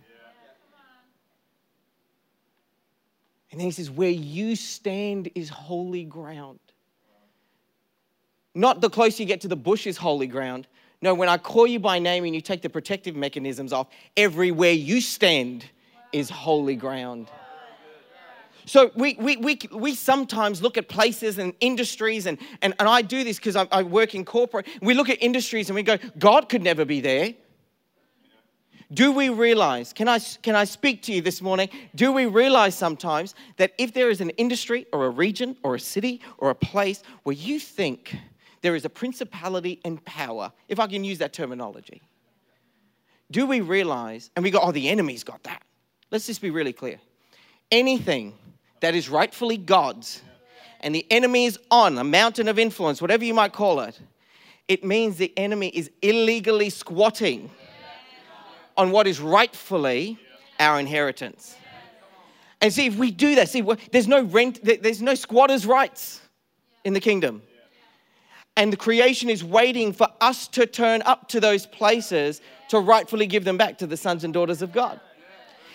And 3.50 3.58
then 3.58 3.66
he 3.66 3.70
says, 3.70 3.90
Where 3.90 4.10
you 4.10 4.56
stand 4.56 5.30
is 5.34 5.48
holy 5.48 6.04
ground. 6.04 6.60
Not 8.54 8.80
the 8.80 8.90
closer 8.90 9.22
you 9.22 9.26
get 9.26 9.40
to 9.42 9.48
the 9.48 9.56
bush 9.56 9.86
is 9.86 9.96
holy 9.96 10.26
ground. 10.26 10.66
No, 11.00 11.14
when 11.14 11.28
I 11.28 11.38
call 11.38 11.66
you 11.66 11.78
by 11.78 11.98
name 11.98 12.24
and 12.24 12.34
you 12.34 12.40
take 12.40 12.60
the 12.60 12.68
protective 12.68 13.14
mechanisms 13.14 13.72
off, 13.72 13.86
everywhere 14.16 14.72
you 14.72 15.00
stand 15.00 15.64
is 16.12 16.28
holy 16.28 16.74
ground. 16.74 17.28
So 18.68 18.90
we, 18.94 19.14
we, 19.14 19.38
we, 19.38 19.58
we 19.72 19.94
sometimes 19.94 20.60
look 20.60 20.76
at 20.76 20.88
places 20.88 21.38
and 21.38 21.54
industries, 21.60 22.26
and, 22.26 22.36
and, 22.60 22.74
and 22.78 22.86
I 22.86 23.00
do 23.00 23.24
this 23.24 23.38
because 23.38 23.56
I, 23.56 23.66
I 23.72 23.82
work 23.82 24.14
in 24.14 24.26
corporate. 24.26 24.66
We 24.82 24.92
look 24.92 25.08
at 25.08 25.22
industries 25.22 25.70
and 25.70 25.74
we 25.74 25.82
go, 25.82 25.96
God 26.18 26.50
could 26.50 26.62
never 26.62 26.84
be 26.84 27.00
there. 27.00 27.34
Do 28.92 29.10
we 29.12 29.30
realize, 29.30 29.94
can 29.94 30.06
I, 30.06 30.18
can 30.18 30.54
I 30.54 30.64
speak 30.64 31.02
to 31.04 31.12
you 31.12 31.22
this 31.22 31.40
morning? 31.40 31.70
Do 31.94 32.12
we 32.12 32.26
realize 32.26 32.74
sometimes 32.74 33.34
that 33.56 33.72
if 33.78 33.94
there 33.94 34.10
is 34.10 34.20
an 34.20 34.30
industry 34.30 34.86
or 34.92 35.06
a 35.06 35.10
region 35.10 35.56
or 35.62 35.74
a 35.74 35.80
city 35.80 36.20
or 36.36 36.50
a 36.50 36.54
place 36.54 37.02
where 37.22 37.34
you 37.34 37.58
think 37.58 38.14
there 38.60 38.74
is 38.74 38.84
a 38.84 38.90
principality 38.90 39.80
and 39.84 40.04
power, 40.04 40.52
if 40.68 40.78
I 40.78 40.86
can 40.86 41.04
use 41.04 41.16
that 41.18 41.32
terminology, 41.32 42.02
do 43.30 43.46
we 43.46 43.62
realize, 43.62 44.30
and 44.36 44.42
we 44.42 44.50
go, 44.50 44.58
oh, 44.62 44.72
the 44.72 44.90
enemy's 44.90 45.24
got 45.24 45.42
that. 45.44 45.62
Let's 46.10 46.26
just 46.26 46.42
be 46.42 46.50
really 46.50 46.74
clear. 46.74 46.98
Anything 47.70 48.34
that 48.80 48.94
is 48.94 49.08
rightfully 49.08 49.56
God's, 49.56 50.22
and 50.80 50.94
the 50.94 51.06
enemy 51.10 51.46
is 51.46 51.58
on 51.70 51.98
a 51.98 52.04
mountain 52.04 52.48
of 52.48 52.58
influence, 52.58 53.02
whatever 53.02 53.24
you 53.24 53.34
might 53.34 53.52
call 53.52 53.80
it, 53.80 53.98
it 54.68 54.84
means 54.84 55.16
the 55.16 55.32
enemy 55.36 55.68
is 55.68 55.90
illegally 56.02 56.70
squatting 56.70 57.50
on 58.76 58.90
what 58.90 59.06
is 59.06 59.20
rightfully 59.20 60.18
our 60.60 60.78
inheritance. 60.78 61.56
And 62.60 62.72
see, 62.72 62.86
if 62.86 62.96
we 62.96 63.10
do 63.10 63.34
that, 63.36 63.48
see, 63.48 63.64
there's 63.92 64.08
no 64.08 64.22
rent, 64.22 64.60
there's 64.62 65.02
no 65.02 65.14
squatters' 65.14 65.64
rights 65.64 66.20
in 66.84 66.92
the 66.92 67.00
kingdom. 67.00 67.42
And 68.56 68.72
the 68.72 68.76
creation 68.76 69.30
is 69.30 69.44
waiting 69.44 69.92
for 69.92 70.08
us 70.20 70.48
to 70.48 70.66
turn 70.66 71.02
up 71.02 71.28
to 71.28 71.40
those 71.40 71.66
places 71.66 72.40
to 72.68 72.80
rightfully 72.80 73.26
give 73.26 73.44
them 73.44 73.56
back 73.56 73.78
to 73.78 73.86
the 73.86 73.96
sons 73.96 74.24
and 74.24 74.34
daughters 74.34 74.62
of 74.62 74.72
God. 74.72 75.00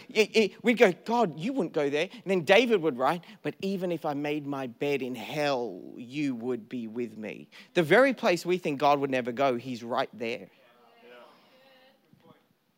It, 0.09 0.35
it, 0.35 0.63
we'd 0.63 0.77
go, 0.77 0.91
God, 1.05 1.39
you 1.39 1.53
wouldn't 1.53 1.73
go 1.73 1.89
there. 1.89 2.09
And 2.11 2.23
then 2.25 2.41
David 2.41 2.81
would 2.81 2.97
write, 2.97 3.23
but 3.41 3.55
even 3.61 3.91
if 3.91 4.05
I 4.05 4.13
made 4.13 4.45
my 4.45 4.67
bed 4.67 5.01
in 5.01 5.15
hell, 5.15 5.81
you 5.97 6.35
would 6.35 6.69
be 6.69 6.87
with 6.87 7.17
me. 7.17 7.49
The 7.73 7.83
very 7.83 8.13
place 8.13 8.45
we 8.45 8.57
think 8.57 8.79
God 8.79 8.99
would 8.99 9.11
never 9.11 9.31
go, 9.31 9.55
he's 9.55 9.83
right 9.83 10.09
there. 10.13 10.47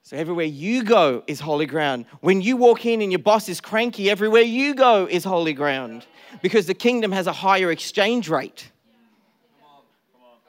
So 0.06 0.16
everywhere 0.16 0.46
you 0.46 0.84
go 0.84 1.24
is 1.26 1.40
holy 1.40 1.66
ground. 1.66 2.06
When 2.22 2.40
you 2.40 2.58
walk 2.58 2.86
in 2.86 3.02
and 3.02 3.12
your 3.12 3.18
boss 3.18 3.50
is 3.50 3.60
cranky, 3.60 4.08
everywhere 4.08 4.44
you 4.44 4.76
go 4.76 5.08
is 5.08 5.24
holy 5.24 5.54
ground 5.54 6.06
because 6.44 6.68
the 6.68 6.76
kingdom 6.76 7.12
has 7.12 7.26
a 7.26 7.34
higher 7.34 7.72
exchange 7.72 8.30
rate. 8.30 8.70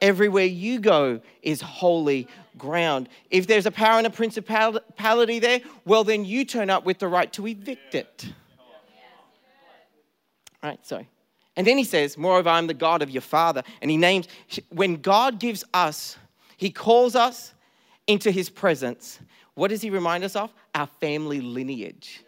Everywhere 0.01 0.45
you 0.45 0.79
go 0.79 1.21
is 1.41 1.61
holy 1.61 2.27
ground. 2.57 3.09
If 3.29 3.47
there's 3.47 3.65
a 3.65 3.71
power 3.71 3.97
and 3.97 4.07
a 4.07 4.11
principality 4.11 5.39
there, 5.39 5.61
well, 5.85 6.03
then 6.03 6.25
you 6.25 6.45
turn 6.45 6.69
up 6.69 6.85
with 6.85 6.99
the 6.99 7.07
right 7.07 7.31
to 7.33 7.47
evict 7.47 7.95
it. 7.95 8.25
Right, 10.63 10.79
so. 10.85 11.05
And 11.55 11.65
then 11.65 11.77
he 11.77 11.83
says, 11.83 12.17
Moreover, 12.17 12.49
I'm 12.49 12.67
the 12.67 12.73
God 12.73 13.01
of 13.01 13.09
your 13.09 13.21
father. 13.21 13.63
And 13.81 13.89
he 13.89 13.97
names, 13.97 14.27
when 14.69 14.97
God 14.97 15.39
gives 15.39 15.63
us, 15.73 16.17
he 16.57 16.69
calls 16.69 17.15
us 17.15 17.53
into 18.07 18.31
his 18.31 18.49
presence 18.49 19.19
what 19.57 19.69
does 19.69 19.81
he 19.81 19.89
remind 19.89 20.23
us 20.23 20.35
of? 20.35 20.53
Our 20.75 20.85
family 20.85 21.41
lineage. 21.41 22.23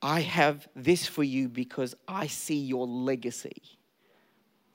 I 0.00 0.20
have 0.20 0.68
this 0.76 1.04
for 1.04 1.24
you 1.24 1.48
because 1.48 1.96
I 2.06 2.28
see 2.28 2.60
your 2.60 2.86
legacy. 2.86 3.60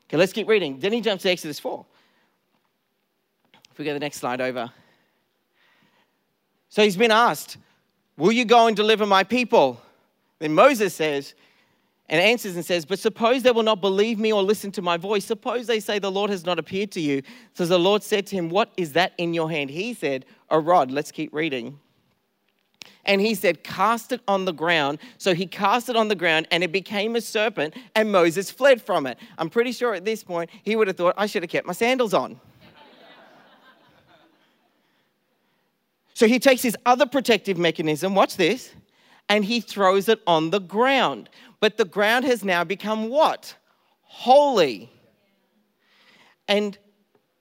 Okay, 0.07 0.17
let's 0.17 0.33
keep 0.33 0.47
reading. 0.47 0.79
Then 0.79 0.93
he 0.93 1.01
jumps 1.01 1.23
to 1.23 1.29
Exodus 1.29 1.59
4. 1.59 1.85
If 3.71 3.77
we 3.77 3.85
go 3.85 3.93
the 3.93 3.99
next 3.99 4.17
slide 4.17 4.41
over. 4.41 4.71
So 6.69 6.83
he's 6.83 6.97
been 6.97 7.11
asked, 7.11 7.57
Will 8.17 8.31
you 8.31 8.45
go 8.45 8.67
and 8.67 8.75
deliver 8.75 9.05
my 9.05 9.23
people? 9.23 9.81
Then 10.39 10.53
Moses 10.53 10.93
says, 10.93 11.33
and 12.09 12.21
answers 12.21 12.55
and 12.55 12.65
says, 12.65 12.85
But 12.85 12.99
suppose 12.99 13.43
they 13.43 13.51
will 13.51 13.63
not 13.63 13.81
believe 13.81 14.19
me 14.19 14.33
or 14.33 14.43
listen 14.43 14.71
to 14.73 14.81
my 14.81 14.97
voice. 14.97 15.25
Suppose 15.25 15.67
they 15.67 15.79
say, 15.79 15.99
The 15.99 16.11
Lord 16.11 16.29
has 16.29 16.45
not 16.45 16.59
appeared 16.59 16.91
to 16.91 17.01
you. 17.01 17.23
So 17.53 17.65
the 17.65 17.79
Lord 17.79 18.03
said 18.03 18.27
to 18.27 18.35
him, 18.35 18.49
What 18.49 18.71
is 18.77 18.93
that 18.93 19.13
in 19.17 19.33
your 19.33 19.49
hand? 19.49 19.69
He 19.69 19.93
said, 19.93 20.25
A 20.49 20.59
rod. 20.59 20.91
Let's 20.91 21.11
keep 21.11 21.33
reading. 21.33 21.79
And 23.05 23.19
he 23.19 23.35
said, 23.35 23.63
Cast 23.63 24.11
it 24.11 24.21
on 24.27 24.45
the 24.45 24.53
ground. 24.53 24.99
So 25.17 25.33
he 25.33 25.45
cast 25.45 25.89
it 25.89 25.95
on 25.95 26.07
the 26.07 26.15
ground 26.15 26.47
and 26.51 26.63
it 26.63 26.71
became 26.71 27.15
a 27.15 27.21
serpent, 27.21 27.75
and 27.95 28.11
Moses 28.11 28.49
fled 28.49 28.81
from 28.81 29.05
it. 29.05 29.17
I'm 29.37 29.49
pretty 29.49 29.71
sure 29.71 29.93
at 29.93 30.05
this 30.05 30.23
point 30.23 30.49
he 30.63 30.75
would 30.75 30.87
have 30.87 30.97
thought, 30.97 31.15
I 31.17 31.25
should 31.25 31.43
have 31.43 31.49
kept 31.49 31.67
my 31.67 31.73
sandals 31.73 32.13
on. 32.13 32.39
so 36.13 36.27
he 36.27 36.39
takes 36.39 36.61
his 36.61 36.77
other 36.85 37.05
protective 37.05 37.57
mechanism, 37.57 38.15
watch 38.15 38.37
this, 38.37 38.73
and 39.29 39.43
he 39.43 39.59
throws 39.59 40.09
it 40.09 40.21
on 40.27 40.49
the 40.49 40.59
ground. 40.59 41.29
But 41.59 41.77
the 41.77 41.85
ground 41.85 42.25
has 42.25 42.43
now 42.43 42.63
become 42.63 43.09
what? 43.09 43.55
Holy. 44.01 44.91
And 46.47 46.77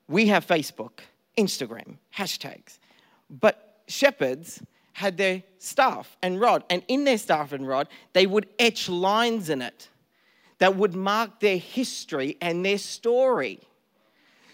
we 0.08 0.26
have 0.26 0.46
Facebook, 0.46 1.00
Instagram, 1.36 1.96
hashtags. 2.16 2.78
But 3.28 3.82
shepherds 3.88 4.62
had 4.92 5.16
their 5.16 5.42
staff 5.58 6.16
and 6.22 6.40
rod, 6.40 6.64
and 6.70 6.82
in 6.88 7.04
their 7.04 7.18
staff 7.18 7.52
and 7.52 7.66
rod, 7.66 7.88
they 8.12 8.26
would 8.26 8.48
etch 8.58 8.88
lines 8.88 9.48
in 9.48 9.62
it 9.62 9.88
that 10.58 10.76
would 10.76 10.94
mark 10.94 11.40
their 11.40 11.56
history 11.56 12.36
and 12.40 12.64
their 12.64 12.78
story. 12.78 13.60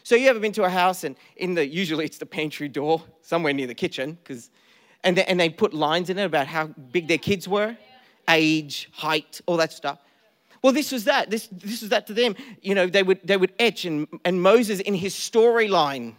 So 0.03 0.15
you 0.15 0.29
ever 0.31 0.41
been 0.41 0.53
to 0.53 0.65
a 0.65 0.71
house 0.71 1.05
and 1.05 1.17
in 1.37 1.55
the 1.55 1.67
usually 1.67 2.07
it's 2.07 2.19
the 2.19 2.27
pantry 2.27 2.69
door 2.69 3.03
somewhere 3.21 3.53
near 3.53 3.67
the 3.67 3.75
kitchen 3.75 4.17
because 4.23 4.51
and 5.05 5.17
they, 5.17 5.25
and 5.25 5.39
they 5.39 5.51
put 5.51 5.75
lines 5.75 6.09
in 6.09 6.19
it 6.19 6.25
about 6.25 6.47
how 6.47 6.69
big 6.69 7.09
their 7.09 7.19
kids 7.19 7.47
were 7.47 7.77
age, 8.29 8.89
height, 8.93 9.41
all 9.47 9.57
that 9.57 9.73
stuff. 9.73 9.99
Well, 10.63 10.73
this 10.73 10.93
was 10.93 11.05
that. 11.05 11.31
This, 11.31 11.49
this 11.51 11.81
was 11.81 11.91
that 11.91 12.07
to 12.09 12.13
them. 12.13 12.37
You 12.61 12.75
know, 12.75 12.87
they 12.87 13.03
would, 13.03 13.21
they 13.25 13.37
would 13.37 13.53
etch, 13.59 13.85
and, 13.85 14.07
and 14.25 14.43
Moses, 14.43 14.81
in 14.81 14.95
his 14.95 15.15
storyline, 15.15 16.15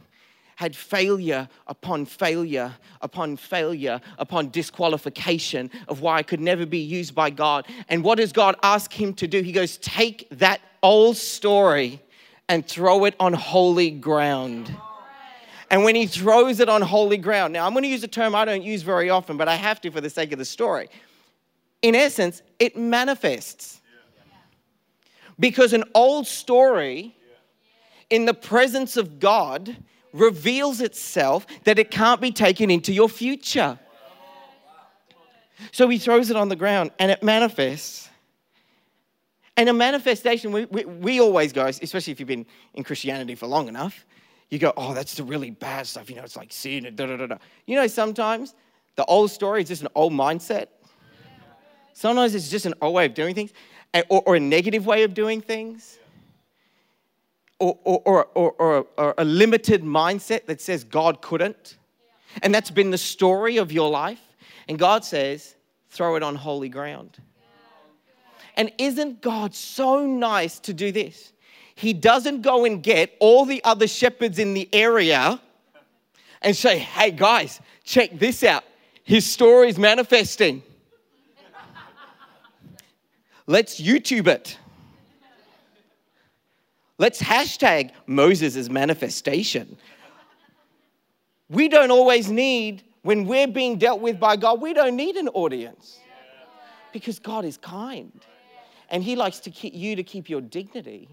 had 0.60 0.76
failure 0.76 1.48
upon 1.68 2.06
failure 2.06 2.76
upon 3.00 3.38
failure 3.38 4.02
upon 4.18 4.50
disqualification 4.50 5.72
of 5.88 6.02
why 6.02 6.18
I 6.18 6.24
could 6.24 6.42
never 6.42 6.66
be 6.66 6.80
used 6.80 7.16
by 7.16 7.30
God. 7.30 7.66
And 7.88 8.04
what 8.04 8.18
does 8.18 8.34
God 8.34 8.58
ask 8.62 8.92
him 8.92 9.14
to 9.14 9.26
do? 9.26 9.42
He 9.42 9.54
goes, 9.54 9.78
Take 9.78 10.28
that 10.32 10.60
old 10.84 11.16
story 11.16 12.02
and 12.50 12.68
throw 12.68 13.06
it 13.06 13.16
on 13.22 13.32
holy 13.32 13.90
ground. 13.90 14.76
And 15.72 15.86
when 15.86 15.96
he 15.96 16.08
throws 16.08 16.60
it 16.60 16.68
on 16.68 16.82
holy 16.82 17.16
ground, 17.16 17.54
now 17.54 17.66
I'm 17.66 17.72
going 17.72 17.84
to 17.84 17.90
use 17.90 18.04
a 18.04 18.10
term 18.10 18.36
I 18.36 18.44
don't 18.44 18.62
use 18.62 18.82
very 18.82 19.10
often, 19.10 19.38
but 19.38 19.48
I 19.48 19.56
have 19.56 19.80
to 19.80 19.92
for 19.92 20.02
the 20.02 20.10
sake 20.10 20.34
of 20.34 20.40
the 20.40 20.46
story 20.46 20.90
in 21.82 21.96
essence, 21.96 22.42
it 22.60 22.76
manifests. 22.76 23.80
Because 25.40 25.72
an 25.72 25.86
old 25.96 26.28
story 26.28 27.16
in 28.10 28.26
the 28.26 28.34
presence 28.34 28.98
of 28.98 29.22
God 29.22 29.78
reveals 30.14 30.82
itself 30.82 31.46
that 31.64 31.80
it 31.80 31.92
can't 31.92 32.22
be 32.22 32.32
taken 32.32 32.70
into 32.70 32.94
your 32.94 33.10
future. 33.10 33.80
So 35.72 35.90
he 35.90 35.98
throws 35.98 36.30
it 36.30 36.36
on 36.36 36.50
the 36.50 36.56
ground 36.56 36.92
and 37.00 37.12
it 37.12 37.22
manifests. 37.22 38.10
And 39.58 39.68
a 39.68 39.74
manifestation, 39.74 40.52
we, 40.54 40.66
we, 40.66 40.86
we, 40.86 41.20
always 41.20 41.52
go, 41.52 41.66
especially 41.66 42.12
if 42.12 42.20
you've 42.20 42.28
been 42.28 42.46
in 42.76 42.84
Christianity 42.84 43.36
for 43.36 43.46
long 43.46 43.68
enough, 43.68 44.06
you 44.50 44.58
go, 44.58 44.72
oh, 44.78 44.94
that's 44.94 45.16
the 45.16 45.24
really 45.24 45.52
bad 45.52 45.86
stuff. 45.86 46.10
You 46.10 46.16
know, 46.16 46.24
it's 46.24 46.38
like 46.38 46.54
sin 46.54 46.86
and 46.86 46.96
da 46.96 47.08
da 47.08 47.18
da 47.18 47.28
da. 47.28 47.38
You 47.66 47.76
know, 47.76 47.88
sometimes 47.88 48.56
the 48.96 49.04
old 49.06 49.32
story 49.32 49.62
is 49.62 49.68
just 49.68 49.82
an 49.82 49.90
old 49.96 50.14
mindset 50.14 50.68
Sometimes 52.00 52.34
it's 52.34 52.48
just 52.50 52.66
an 52.66 52.74
old 52.82 52.96
way 52.96 53.06
of 53.06 53.14
doing 53.14 53.36
things, 53.36 53.52
or, 54.08 54.24
or 54.26 54.36
a 54.38 54.40
negative 54.40 54.86
way 54.86 55.04
of 55.04 55.14
doing 55.14 55.42
things, 55.42 56.00
or, 57.60 57.78
or, 57.84 58.26
or, 58.34 58.88
or, 58.98 59.14
a 59.18 59.26
limited 59.26 59.84
mindset 59.84 60.46
that 60.46 60.62
says 60.62 60.84
God 60.84 61.22
couldn't. 61.22 61.78
And 62.42 62.56
that's 62.56 62.72
been 62.72 62.92
the 62.92 62.98
story 62.98 63.58
of 63.58 63.72
your 63.72 63.90
life. 63.90 64.22
And 64.68 64.80
God 64.80 65.04
says, 65.04 65.56
throw 65.90 66.16
it 66.16 66.24
on 66.24 66.36
holy 66.36 66.70
ground. 66.70 67.18
And 68.56 68.72
isn't 68.78 69.22
God 69.22 69.54
so 69.54 70.06
nice 70.06 70.60
to 70.62 70.74
do 70.74 70.92
this? 70.92 71.34
He 71.76 71.94
doesn't 71.94 72.42
go 72.42 72.66
and 72.66 72.84
get 72.84 73.16
all 73.20 73.46
the 73.46 73.64
other 73.64 73.88
shepherds 73.88 74.38
in 74.38 74.54
the 74.54 74.68
area 74.74 75.40
and 76.42 76.56
say, 76.56 76.78
hey 76.78 77.12
guys, 77.12 77.62
check 77.84 78.20
this 78.20 78.44
out. 78.44 78.64
His 79.04 79.26
story 79.26 79.70
is 79.70 79.78
manifesting. 79.78 80.62
Let's 83.48 83.82
YouTube 83.82 84.28
it. 84.28 84.58
Let's 87.00 87.22
hashtag 87.22 87.92
Moses' 88.06 88.70
manifestation. 88.70 89.78
We 91.50 91.70
don't 91.70 91.92
always 91.92 92.30
need, 92.30 92.84
when 93.02 93.26
we're 93.26 93.48
being 93.48 93.78
dealt 93.78 94.02
with 94.02 94.20
by 94.20 94.36
God, 94.36 94.62
we 94.62 94.74
don't 94.74 94.98
need 94.98 95.16
an 95.16 95.30
audience 95.30 95.98
because 96.92 97.18
God 97.18 97.46
is 97.46 97.58
kind 97.58 98.12
and 98.90 99.02
He 99.02 99.16
likes 99.16 99.40
to 99.40 99.50
keep 99.50 99.74
you 99.74 99.96
to 99.96 100.04
keep 100.04 100.30
your 100.30 100.42
dignity. 100.42 101.08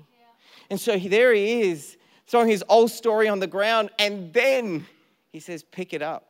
And 0.70 0.80
so 0.80 0.98
there 0.98 1.32
He 1.32 1.62
is, 1.62 1.96
throwing 2.26 2.48
His 2.48 2.64
old 2.68 2.90
story 2.90 3.28
on 3.28 3.38
the 3.38 3.46
ground, 3.46 3.90
and 3.98 4.32
then 4.32 4.84
He 5.30 5.38
says, 5.38 5.62
Pick 5.62 5.92
it 5.92 6.02
up. 6.02 6.24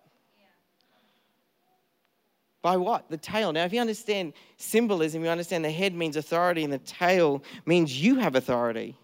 By 2.61 2.77
what? 2.77 3.09
The 3.09 3.17
tail. 3.17 3.53
Now, 3.53 3.65
if 3.65 3.73
you 3.73 3.81
understand 3.81 4.35
symbolism, 4.59 5.25
you 5.25 5.31
understand 5.31 5.65
the 5.65 5.71
head 5.71 5.95
means 5.95 6.17
authority 6.17 6.63
and 6.65 6.73
the 6.73 6.79
tail 6.81 7.43
means 7.65 8.03
you 8.03 8.17
have 8.17 8.35
authority. 8.35 8.97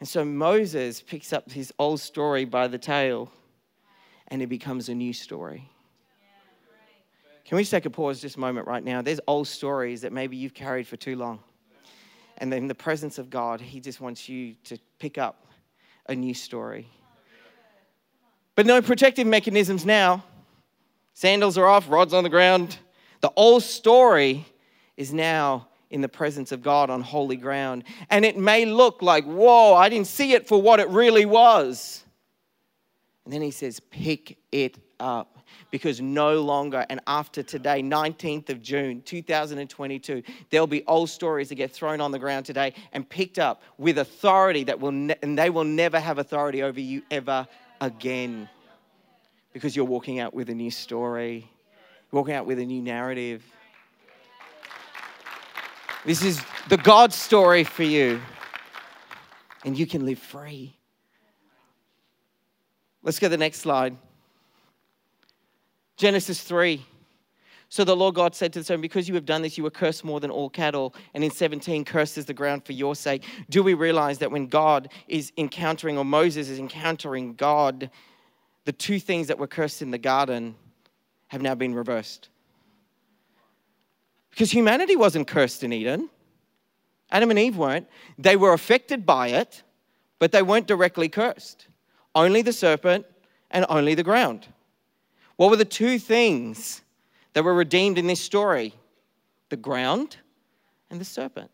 And 0.00 0.08
so 0.08 0.24
Moses 0.24 1.00
picks 1.00 1.32
up 1.32 1.50
his 1.50 1.72
old 1.78 2.00
story 2.00 2.44
by 2.44 2.68
the 2.68 2.78
tail 2.78 3.30
and 4.28 4.42
it 4.42 4.48
becomes 4.48 4.88
a 4.88 4.94
new 4.94 5.12
story. 5.12 5.68
Can 7.44 7.56
we 7.56 7.62
just 7.62 7.70
take 7.70 7.86
a 7.86 7.90
pause 7.90 8.20
just 8.20 8.36
a 8.36 8.40
moment 8.40 8.66
right 8.66 8.82
now? 8.82 9.02
There's 9.02 9.20
old 9.28 9.46
stories 9.46 10.00
that 10.00 10.12
maybe 10.12 10.36
you've 10.36 10.54
carried 10.54 10.86
for 10.86 10.96
too 10.96 11.14
long. 11.14 11.38
And 12.38 12.52
in 12.52 12.66
the 12.66 12.74
presence 12.74 13.18
of 13.18 13.30
God, 13.30 13.60
He 13.60 13.80
just 13.80 14.00
wants 14.00 14.28
you 14.28 14.54
to 14.64 14.78
pick 14.98 15.16
up 15.16 15.46
a 16.08 16.14
new 16.14 16.34
story. 16.34 16.88
But 18.56 18.66
no 18.66 18.82
protective 18.82 19.26
mechanisms 19.26 19.86
now. 19.86 20.24
Sandals 21.14 21.56
are 21.56 21.66
off, 21.66 21.88
rods 21.88 22.12
on 22.12 22.24
the 22.24 22.30
ground. 22.30 22.78
The 23.20 23.32
old 23.36 23.62
story 23.62 24.44
is 24.96 25.12
now 25.12 25.68
in 25.90 26.00
the 26.00 26.08
presence 26.08 26.52
of 26.52 26.62
God 26.62 26.90
on 26.90 27.00
holy 27.00 27.36
ground. 27.36 27.84
And 28.10 28.24
it 28.24 28.36
may 28.36 28.64
look 28.64 29.02
like, 29.02 29.24
whoa, 29.24 29.74
I 29.74 29.88
didn't 29.88 30.08
see 30.08 30.32
it 30.32 30.48
for 30.48 30.60
what 30.60 30.80
it 30.80 30.88
really 30.88 31.26
was. 31.26 32.02
And 33.24 33.32
then 33.32 33.42
he 33.42 33.50
says, 33.50 33.80
pick 33.80 34.38
it 34.52 34.78
up 35.00 35.36
because 35.70 36.00
no 36.00 36.40
longer, 36.42 36.86
and 36.88 37.00
after 37.06 37.42
today, 37.42 37.82
19th 37.82 38.50
of 38.50 38.62
June 38.62 39.02
2022, 39.02 40.22
there'll 40.50 40.66
be 40.66 40.84
old 40.86 41.10
stories 41.10 41.48
that 41.48 41.56
get 41.56 41.72
thrown 41.72 42.00
on 42.00 42.12
the 42.12 42.18
ground 42.18 42.46
today 42.46 42.72
and 42.92 43.08
picked 43.08 43.38
up 43.38 43.62
with 43.78 43.98
authority 43.98 44.64
that 44.64 44.78
will, 44.78 44.92
ne- 44.92 45.16
and 45.22 45.38
they 45.38 45.50
will 45.50 45.64
never 45.64 45.98
have 45.98 46.18
authority 46.18 46.62
over 46.62 46.80
you 46.80 47.02
ever 47.10 47.46
again 47.80 48.48
because 49.52 49.74
you're 49.74 49.84
walking 49.84 50.20
out 50.20 50.34
with 50.34 50.50
a 50.50 50.54
new 50.54 50.70
story, 50.70 51.50
walking 52.12 52.34
out 52.34 52.46
with 52.46 52.58
a 52.58 52.64
new 52.64 52.82
narrative. 52.82 53.42
This 56.06 56.22
is 56.22 56.40
the 56.68 56.76
God 56.76 57.12
story 57.12 57.64
for 57.64 57.82
you, 57.82 58.20
and 59.64 59.76
you 59.76 59.88
can 59.88 60.06
live 60.06 60.20
free. 60.20 60.76
Let's 63.02 63.18
go 63.18 63.26
to 63.26 63.30
the 63.30 63.36
next 63.36 63.58
slide. 63.58 63.96
Genesis 65.96 66.40
3. 66.42 66.80
So 67.70 67.82
the 67.82 67.96
Lord 67.96 68.14
God 68.14 68.36
said 68.36 68.52
to 68.52 68.60
the 68.60 68.64
serpent, 68.64 68.82
Because 68.82 69.08
you 69.08 69.16
have 69.16 69.24
done 69.24 69.42
this, 69.42 69.58
you 69.58 69.66
are 69.66 69.70
cursed 69.70 70.04
more 70.04 70.20
than 70.20 70.30
all 70.30 70.48
cattle. 70.48 70.94
And 71.12 71.24
in 71.24 71.30
17, 71.32 71.84
cursed 71.84 72.18
is 72.18 72.26
the 72.26 72.34
ground 72.34 72.64
for 72.64 72.72
your 72.72 72.94
sake. 72.94 73.24
Do 73.50 73.64
we 73.64 73.74
realize 73.74 74.18
that 74.18 74.30
when 74.30 74.46
God 74.46 74.92
is 75.08 75.32
encountering, 75.36 75.98
or 75.98 76.04
Moses 76.04 76.48
is 76.48 76.60
encountering 76.60 77.34
God, 77.34 77.90
the 78.64 78.72
two 78.72 79.00
things 79.00 79.26
that 79.26 79.40
were 79.40 79.48
cursed 79.48 79.82
in 79.82 79.90
the 79.90 79.98
garden 79.98 80.54
have 81.26 81.42
now 81.42 81.56
been 81.56 81.74
reversed? 81.74 82.28
Because 84.36 84.50
humanity 84.50 84.96
wasn't 84.96 85.26
cursed 85.26 85.64
in 85.64 85.72
Eden, 85.72 86.10
Adam 87.10 87.30
and 87.30 87.38
Eve 87.38 87.56
weren't. 87.56 87.88
They 88.18 88.36
were 88.36 88.52
affected 88.52 89.06
by 89.06 89.28
it, 89.28 89.62
but 90.18 90.30
they 90.30 90.42
weren't 90.42 90.66
directly 90.66 91.08
cursed. 91.08 91.68
Only 92.14 92.42
the 92.42 92.52
serpent 92.52 93.06
and 93.50 93.64
only 93.70 93.94
the 93.94 94.02
ground. 94.02 94.46
What 95.36 95.48
were 95.48 95.56
the 95.56 95.64
two 95.64 95.98
things 95.98 96.82
that 97.32 97.44
were 97.44 97.54
redeemed 97.54 97.96
in 97.96 98.06
this 98.06 98.20
story? 98.20 98.74
The 99.48 99.56
ground 99.56 100.18
and 100.90 101.00
the 101.00 101.06
serpent. 101.06 101.50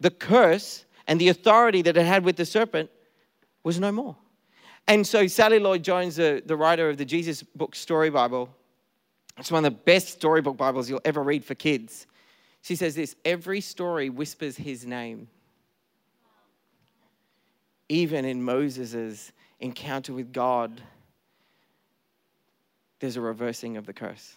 The 0.00 0.10
curse 0.10 0.86
and 1.06 1.20
the 1.20 1.28
authority 1.28 1.82
that 1.82 1.98
it 1.98 2.06
had 2.06 2.24
with 2.24 2.36
the 2.36 2.46
serpent 2.46 2.88
was 3.62 3.78
no 3.78 3.92
more. 3.92 4.16
And 4.88 5.06
so, 5.06 5.26
Sally 5.26 5.58
Lloyd 5.58 5.82
Jones, 5.82 6.16
the, 6.16 6.42
the 6.46 6.56
writer 6.56 6.88
of 6.88 6.96
the 6.96 7.04
Jesus 7.04 7.42
Book 7.42 7.76
Story 7.76 8.08
Bible, 8.08 8.48
it's 9.40 9.50
one 9.50 9.64
of 9.64 9.72
the 9.72 9.78
best 9.84 10.08
storybook 10.08 10.58
Bibles 10.58 10.90
you'll 10.90 11.00
ever 11.04 11.22
read 11.22 11.44
for 11.44 11.54
kids. 11.54 12.06
She 12.60 12.76
says 12.76 12.94
this 12.94 13.16
every 13.24 13.62
story 13.62 14.10
whispers 14.10 14.56
his 14.56 14.84
name. 14.84 15.28
Even 17.88 18.24
in 18.24 18.42
Moses' 18.42 19.32
encounter 19.58 20.12
with 20.12 20.32
God, 20.32 20.82
there's 23.00 23.16
a 23.16 23.20
reversing 23.20 23.78
of 23.78 23.86
the 23.86 23.94
curse. 23.94 24.36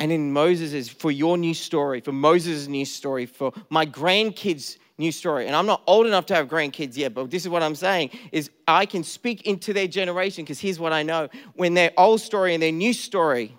And 0.00 0.12
in 0.12 0.32
Moses' 0.32 0.88
for 0.88 1.10
your 1.10 1.36
new 1.36 1.54
story, 1.54 2.00
for 2.00 2.12
Moses' 2.12 2.68
new 2.68 2.84
story, 2.84 3.26
for 3.26 3.52
my 3.68 3.84
grandkids' 3.84 4.78
new 4.96 5.10
story, 5.10 5.46
and 5.46 5.56
I'm 5.56 5.66
not 5.66 5.82
old 5.86 6.06
enough 6.06 6.26
to 6.26 6.34
have 6.34 6.48
grandkids 6.48 6.96
yet, 6.96 7.14
but 7.14 7.30
this 7.30 7.42
is 7.42 7.48
what 7.48 7.62
I'm 7.62 7.74
saying 7.74 8.10
is 8.30 8.50
I 8.66 8.86
can 8.86 9.02
speak 9.02 9.42
into 9.42 9.72
their 9.72 9.88
generation 9.88 10.44
because 10.44 10.60
here's 10.60 10.78
what 10.78 10.92
I 10.92 11.02
know. 11.02 11.28
When 11.54 11.74
their 11.74 11.92
old 11.96 12.20
story 12.20 12.54
and 12.54 12.62
their 12.62 12.72
new 12.72 12.92
story 12.92 13.56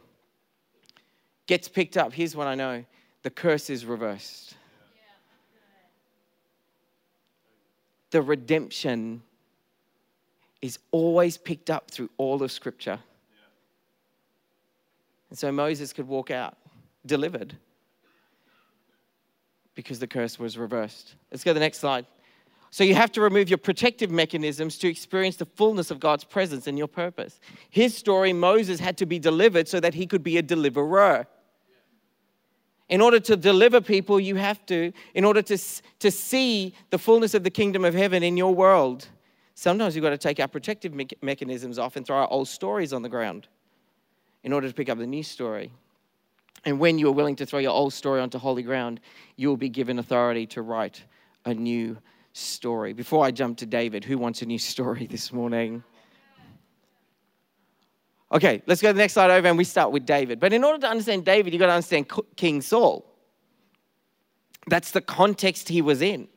gets 1.47 1.67
picked 1.67 1.97
up, 1.97 2.13
here's 2.13 2.35
what 2.35 2.47
I 2.47 2.55
know 2.55 2.85
the 3.23 3.29
curse 3.29 3.69
is 3.69 3.85
reversed. 3.85 4.55
The 8.11 8.21
redemption 8.21 9.21
is 10.61 10.79
always 10.91 11.37
picked 11.37 11.69
up 11.69 11.91
through 11.91 12.09
all 12.17 12.41
of 12.43 12.51
Scripture. 12.51 12.99
And 15.29 15.37
so 15.37 15.51
Moses 15.51 15.93
could 15.93 16.07
walk 16.07 16.31
out 16.31 16.57
delivered 17.05 17.55
because 19.75 19.99
the 19.99 20.07
curse 20.07 20.37
was 20.37 20.57
reversed. 20.57 21.15
Let's 21.31 21.43
go 21.43 21.51
to 21.51 21.53
the 21.53 21.59
next 21.59 21.79
slide. 21.79 22.05
So 22.71 22.83
you 22.83 22.93
have 22.95 23.11
to 23.13 23.21
remove 23.21 23.49
your 23.49 23.57
protective 23.57 24.11
mechanisms 24.11 24.77
to 24.79 24.87
experience 24.87 25.37
the 25.37 25.45
fullness 25.45 25.89
of 25.89 25.99
God's 25.99 26.23
presence 26.23 26.67
and 26.67 26.77
your 26.77 26.87
purpose. 26.87 27.39
His 27.69 27.95
story, 27.95 28.33
Moses 28.33 28.79
had 28.79 28.97
to 28.97 29.05
be 29.05 29.17
delivered 29.17 29.67
so 29.67 29.79
that 29.79 29.93
he 29.93 30.05
could 30.05 30.23
be 30.23 30.37
a 30.37 30.41
deliverer. 30.41 31.25
In 32.89 33.01
order 33.01 33.19
to 33.21 33.35
deliver 33.35 33.81
people, 33.81 34.19
you 34.19 34.35
have 34.35 34.63
to, 34.67 34.91
in 35.13 35.23
order 35.23 35.41
to, 35.43 35.57
to 35.99 36.11
see 36.11 36.75
the 36.89 36.97
fullness 36.97 37.33
of 37.33 37.43
the 37.43 37.49
kingdom 37.49 37.85
of 37.85 37.93
heaven 37.93 38.23
in 38.23 38.35
your 38.37 38.53
world, 38.53 39.07
Sometimes 39.59 39.93
you've 39.93 40.03
got 40.03 40.11
to 40.11 40.17
take 40.17 40.39
our 40.39 40.47
protective 40.47 40.93
me- 40.93 41.09
mechanisms 41.21 41.77
off 41.77 41.97
and 41.97 42.05
throw 42.05 42.15
our 42.15 42.31
old 42.31 42.47
stories 42.47 42.93
on 42.93 43.01
the 43.01 43.09
ground 43.09 43.49
in 44.43 44.53
order 44.53 44.67
to 44.67 44.73
pick 44.73 44.89
up 44.89 44.97
the 44.97 45.07
new 45.07 45.23
story. 45.23 45.71
And 46.65 46.79
when 46.79 46.97
you 46.97 47.07
are 47.07 47.13
willing 47.13 47.35
to 47.37 47.45
throw 47.45 47.59
your 47.59 47.71
old 47.71 47.93
story 47.93 48.19
onto 48.19 48.37
holy 48.37 48.63
ground, 48.63 48.99
you 49.35 49.47
will 49.47 49.57
be 49.57 49.69
given 49.69 49.99
authority 49.99 50.45
to 50.47 50.61
write 50.61 51.03
a 51.45 51.53
new 51.53 51.97
story. 52.33 52.93
Before 52.93 53.25
I 53.25 53.31
jump 53.31 53.57
to 53.59 53.65
David, 53.65 54.03
who 54.03 54.17
wants 54.17 54.41
a 54.41 54.45
new 54.45 54.59
story 54.59 55.05
this 55.07 55.31
morning? 55.31 55.83
Okay, 58.31 58.61
let's 58.67 58.81
go 58.81 58.89
to 58.89 58.93
the 58.93 58.99
next 58.99 59.13
slide 59.13 59.31
over 59.31 59.47
and 59.47 59.57
we 59.57 59.63
start 59.63 59.91
with 59.91 60.05
David. 60.05 60.39
But 60.39 60.53
in 60.53 60.63
order 60.63 60.79
to 60.79 60.87
understand 60.87 61.25
David, 61.25 61.53
you've 61.53 61.59
got 61.59 61.67
to 61.67 61.73
understand 61.73 62.07
King 62.35 62.61
Saul. 62.61 63.05
That's 64.67 64.91
the 64.91 65.01
context 65.01 65.67
he 65.67 65.81
was 65.81 66.01
in. 66.01 66.27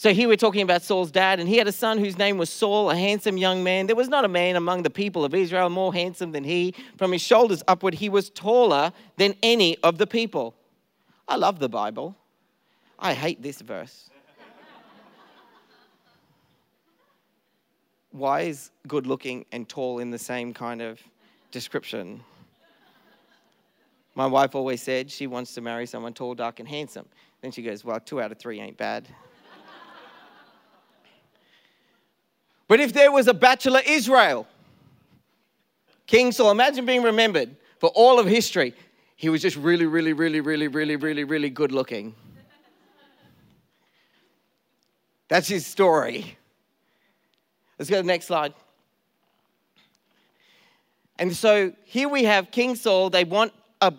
So 0.00 0.14
here 0.14 0.28
we're 0.28 0.38
talking 0.38 0.62
about 0.62 0.80
Saul's 0.80 1.10
dad, 1.10 1.40
and 1.40 1.46
he 1.46 1.58
had 1.58 1.68
a 1.68 1.72
son 1.72 1.98
whose 1.98 2.16
name 2.16 2.38
was 2.38 2.48
Saul, 2.48 2.88
a 2.88 2.96
handsome 2.96 3.36
young 3.36 3.62
man. 3.62 3.86
There 3.86 3.94
was 3.94 4.08
not 4.08 4.24
a 4.24 4.28
man 4.28 4.56
among 4.56 4.82
the 4.82 4.88
people 4.88 5.26
of 5.26 5.34
Israel 5.34 5.68
more 5.68 5.92
handsome 5.92 6.32
than 6.32 6.42
he. 6.42 6.74
From 6.96 7.12
his 7.12 7.20
shoulders 7.20 7.62
upward, 7.68 7.92
he 7.92 8.08
was 8.08 8.30
taller 8.30 8.94
than 9.18 9.34
any 9.42 9.76
of 9.82 9.98
the 9.98 10.06
people. 10.06 10.54
I 11.28 11.36
love 11.36 11.58
the 11.58 11.68
Bible. 11.68 12.16
I 12.98 13.12
hate 13.12 13.42
this 13.42 13.60
verse. 13.60 14.08
Why 18.10 18.40
is 18.40 18.70
good 18.88 19.06
looking 19.06 19.44
and 19.52 19.68
tall 19.68 19.98
in 19.98 20.10
the 20.10 20.18
same 20.18 20.54
kind 20.54 20.80
of 20.80 20.98
description? 21.50 22.22
My 24.14 24.24
wife 24.24 24.54
always 24.54 24.80
said 24.80 25.10
she 25.10 25.26
wants 25.26 25.52
to 25.56 25.60
marry 25.60 25.84
someone 25.84 26.14
tall, 26.14 26.34
dark, 26.34 26.58
and 26.58 26.66
handsome. 26.66 27.04
Then 27.42 27.50
she 27.50 27.60
goes, 27.60 27.84
Well, 27.84 28.00
two 28.00 28.22
out 28.22 28.32
of 28.32 28.38
three 28.38 28.60
ain't 28.60 28.78
bad. 28.78 29.06
But 32.70 32.78
if 32.78 32.92
there 32.92 33.10
was 33.10 33.26
a 33.26 33.34
bachelor 33.34 33.80
Israel, 33.84 34.46
King 36.06 36.30
Saul, 36.30 36.52
imagine 36.52 36.86
being 36.86 37.02
remembered 37.02 37.56
for 37.80 37.90
all 37.96 38.20
of 38.20 38.28
history. 38.28 38.74
He 39.16 39.28
was 39.28 39.42
just 39.42 39.56
really, 39.56 39.86
really, 39.86 40.12
really, 40.12 40.38
really, 40.38 40.68
really, 40.68 40.94
really, 40.94 41.24
really 41.24 41.50
good 41.50 41.72
looking. 41.72 42.14
That's 45.26 45.48
his 45.48 45.66
story. 45.66 46.38
Let's 47.76 47.90
go 47.90 47.96
to 47.96 48.02
the 48.02 48.06
next 48.06 48.26
slide. 48.26 48.54
And 51.18 51.34
so 51.34 51.72
here 51.82 52.08
we 52.08 52.22
have 52.22 52.52
King 52.52 52.76
Saul. 52.76 53.10
They 53.10 53.24
want 53.24 53.52
a, 53.80 53.92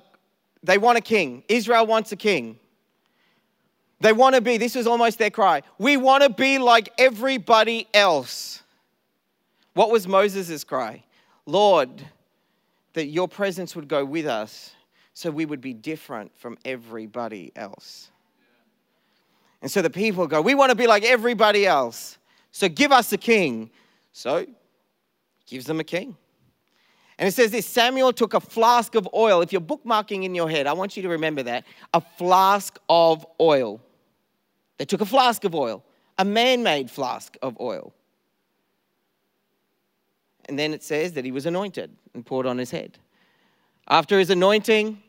they 0.63 0.77
want 0.77 0.97
a 0.97 1.01
king. 1.01 1.43
Israel 1.49 1.86
wants 1.86 2.13
a 2.13 2.15
king. 2.15 2.57
They 4.01 4.13
want 4.13 4.35
to 4.35 4.41
be, 4.41 4.57
this 4.57 4.75
was 4.75 4.87
almost 4.87 5.19
their 5.19 5.29
cry. 5.29 5.61
We 5.77 5.95
want 5.95 6.23
to 6.23 6.29
be 6.29 6.57
like 6.57 6.89
everybody 6.97 7.87
else. 7.93 8.63
What 9.73 9.91
was 9.91 10.07
Moses' 10.07 10.63
cry? 10.63 11.03
Lord, 11.45 11.89
that 12.93 13.05
your 13.07 13.27
presence 13.27 13.75
would 13.75 13.87
go 13.87 14.03
with 14.03 14.25
us 14.25 14.75
so 15.13 15.29
we 15.29 15.45
would 15.45 15.61
be 15.61 15.73
different 15.73 16.31
from 16.35 16.57
everybody 16.65 17.51
else. 17.55 18.09
And 19.61 19.69
so 19.69 19.83
the 19.83 19.89
people 19.89 20.25
go, 20.25 20.41
We 20.41 20.55
want 20.55 20.71
to 20.71 20.75
be 20.75 20.87
like 20.87 21.03
everybody 21.03 21.67
else. 21.67 22.17
So 22.51 22.67
give 22.67 22.91
us 22.91 23.13
a 23.13 23.17
king. 23.17 23.69
So 24.11 24.45
gives 25.45 25.65
them 25.65 25.79
a 25.79 25.83
king. 25.83 26.17
And 27.19 27.27
it 27.27 27.33
says 27.33 27.51
this 27.51 27.67
Samuel 27.67 28.13
took 28.13 28.33
a 28.33 28.39
flask 28.39 28.95
of 28.95 29.07
oil. 29.13 29.41
If 29.41 29.51
you're 29.51 29.61
bookmarking 29.61 30.23
in 30.23 30.33
your 30.33 30.49
head, 30.49 30.65
I 30.65 30.73
want 30.73 30.97
you 30.97 31.03
to 31.03 31.09
remember 31.09 31.43
that 31.43 31.65
a 31.93 32.01
flask 32.17 32.79
of 32.89 33.25
oil. 33.39 33.79
They 34.81 34.85
took 34.85 35.01
a 35.01 35.05
flask 35.05 35.43
of 35.43 35.53
oil, 35.53 35.83
a 36.17 36.25
man 36.25 36.63
made 36.63 36.89
flask 36.89 37.37
of 37.43 37.55
oil. 37.61 37.93
And 40.45 40.57
then 40.57 40.73
it 40.73 40.81
says 40.81 41.13
that 41.13 41.23
he 41.23 41.31
was 41.31 41.45
anointed 41.45 41.95
and 42.15 42.25
poured 42.25 42.47
on 42.47 42.57
his 42.57 42.71
head. 42.71 42.97
After 43.87 44.17
his 44.17 44.31
anointing, 44.31 44.99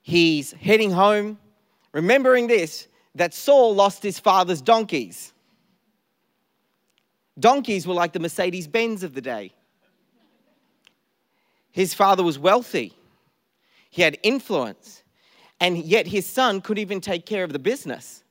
he's 0.00 0.52
heading 0.52 0.90
home, 0.90 1.36
remembering 1.92 2.46
this 2.46 2.88
that 3.14 3.34
Saul 3.34 3.74
lost 3.74 4.02
his 4.02 4.18
father's 4.18 4.62
donkeys. 4.62 5.34
Donkeys 7.38 7.86
were 7.86 7.92
like 7.92 8.14
the 8.14 8.20
Mercedes 8.20 8.66
Benz 8.66 9.02
of 9.02 9.12
the 9.12 9.20
day. 9.20 9.52
His 11.72 11.92
father 11.92 12.22
was 12.22 12.38
wealthy, 12.38 12.94
he 13.90 14.00
had 14.00 14.16
influence, 14.22 15.02
and 15.60 15.76
yet 15.76 16.06
his 16.06 16.24
son 16.24 16.62
could 16.62 16.78
even 16.78 17.02
take 17.02 17.26
care 17.26 17.44
of 17.44 17.52
the 17.52 17.58
business. 17.58 18.24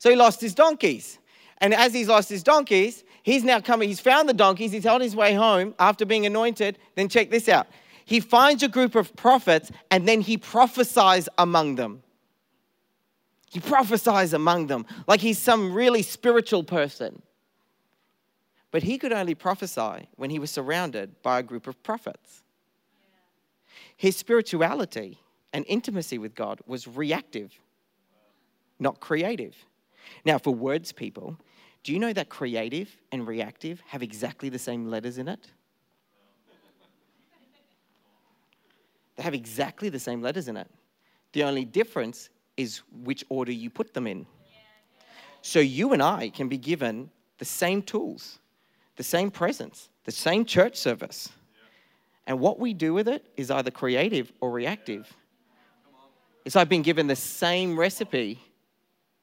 So 0.00 0.10
he 0.10 0.16
lost 0.16 0.40
his 0.40 0.54
donkeys. 0.54 1.20
And 1.58 1.72
as 1.72 1.94
he's 1.94 2.08
lost 2.08 2.28
his 2.28 2.42
donkeys, 2.42 3.04
He's 3.22 3.44
now 3.44 3.60
coming, 3.60 3.88
he's 3.88 4.00
found 4.00 4.28
the 4.28 4.34
donkeys, 4.34 4.72
he's 4.72 4.86
on 4.86 5.00
his 5.00 5.14
way 5.14 5.34
home 5.34 5.74
after 5.78 6.06
being 6.06 6.26
anointed. 6.26 6.78
Then 6.94 7.08
check 7.08 7.30
this 7.30 7.48
out. 7.48 7.66
He 8.04 8.20
finds 8.20 8.62
a 8.62 8.68
group 8.68 8.94
of 8.94 9.14
prophets 9.14 9.70
and 9.90 10.08
then 10.08 10.20
he 10.20 10.36
prophesies 10.36 11.28
among 11.38 11.74
them. 11.74 12.02
He 13.50 13.60
prophesies 13.60 14.32
among 14.32 14.68
them 14.68 14.86
like 15.06 15.20
he's 15.20 15.38
some 15.38 15.72
really 15.72 16.02
spiritual 16.02 16.64
person. 16.64 17.22
But 18.70 18.84
he 18.84 18.98
could 18.98 19.12
only 19.12 19.34
prophesy 19.34 20.08
when 20.16 20.30
he 20.30 20.38
was 20.38 20.50
surrounded 20.50 21.20
by 21.22 21.40
a 21.40 21.42
group 21.42 21.66
of 21.66 21.82
prophets. 21.82 22.42
His 23.96 24.16
spirituality 24.16 25.18
and 25.52 25.64
intimacy 25.68 26.16
with 26.16 26.34
God 26.34 26.60
was 26.66 26.86
reactive, 26.86 27.52
not 28.78 29.00
creative. 29.00 29.56
Now, 30.24 30.38
for 30.38 30.54
words 30.54 30.92
people, 30.92 31.36
do 31.82 31.92
you 31.92 31.98
know 31.98 32.12
that 32.12 32.28
creative 32.28 32.94
and 33.10 33.26
reactive 33.26 33.80
have 33.86 34.02
exactly 34.02 34.48
the 34.48 34.58
same 34.58 34.86
letters 34.86 35.18
in 35.18 35.28
it? 35.28 35.46
They 39.16 39.22
have 39.22 39.34
exactly 39.34 39.88
the 39.88 39.98
same 39.98 40.22
letters 40.22 40.48
in 40.48 40.56
it. 40.56 40.68
The 41.32 41.44
only 41.44 41.64
difference 41.64 42.30
is 42.56 42.82
which 43.04 43.24
order 43.28 43.52
you 43.52 43.70
put 43.70 43.94
them 43.94 44.06
in. 44.06 44.26
So 45.42 45.58
you 45.60 45.92
and 45.92 46.02
I 46.02 46.28
can 46.30 46.48
be 46.48 46.58
given 46.58 47.10
the 47.38 47.44
same 47.44 47.82
tools, 47.82 48.38
the 48.96 49.02
same 49.02 49.30
presence, 49.30 49.88
the 50.04 50.12
same 50.12 50.44
church 50.44 50.76
service. 50.76 51.30
And 52.26 52.38
what 52.38 52.58
we 52.58 52.74
do 52.74 52.92
with 52.92 53.08
it 53.08 53.26
is 53.36 53.50
either 53.50 53.70
creative 53.70 54.32
or 54.40 54.50
reactive. 54.50 55.12
It's 56.44 56.54
like 56.54 56.68
being 56.68 56.82
given 56.82 57.06
the 57.06 57.16
same 57.16 57.78
recipe 57.78 58.40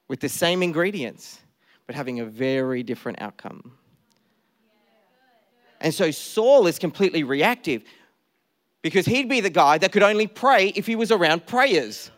with 0.08 0.20
the 0.20 0.30
same 0.30 0.64
ingredients, 0.64 1.40
but 1.86 1.96
having 1.96 2.20
a 2.20 2.26
very 2.26 2.84
different 2.84 3.22
outcome. 3.22 3.78
And 5.80 5.94
so 5.94 6.12
Saul 6.12 6.68
is 6.68 6.80
completely 6.80 7.24
reactive 7.24 7.84
because 8.82 9.06
he'd 9.06 9.30
be 9.30 9.42
the 9.42 9.50
guy 9.50 9.78
that 9.78 9.92
could 9.92 10.04
only 10.04 10.28
pray 10.28 10.70
if 10.76 10.86
he 10.86 10.96
was 10.96 11.12
around 11.12 11.46
prayers. 11.46 12.10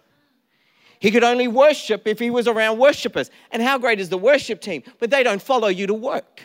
He 1.00 1.12
could 1.12 1.24
only 1.24 1.48
worship 1.48 2.08
if 2.08 2.20
he 2.20 2.30
was 2.30 2.48
around 2.48 2.78
worshipers. 2.78 3.32
And 3.52 3.62
how 3.62 3.78
great 3.78 4.00
is 4.00 4.10
the 4.10 4.18
worship 4.18 4.62
team? 4.62 4.84
But 5.00 5.10
they 5.10 5.24
don't 5.24 5.42
follow 5.42 5.70
you 5.70 5.88
to 5.88 5.94
work. 5.94 6.42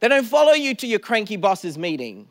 They 0.00 0.08
don't 0.08 0.26
follow 0.26 0.52
you 0.52 0.74
to 0.74 0.86
your 0.86 0.98
cranky 0.98 1.36
boss's 1.36 1.78
meeting 1.78 2.28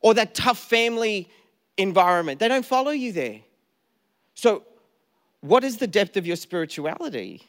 or 0.00 0.14
that 0.14 0.34
tough 0.34 0.58
family 0.58 1.28
environment. 1.76 2.40
They 2.40 2.48
don't 2.48 2.64
follow 2.64 2.90
you 2.90 3.12
there. 3.12 3.40
So, 4.34 4.64
what 5.40 5.64
is 5.64 5.76
the 5.76 5.86
depth 5.86 6.16
of 6.16 6.26
your 6.26 6.36
spirituality? 6.36 7.42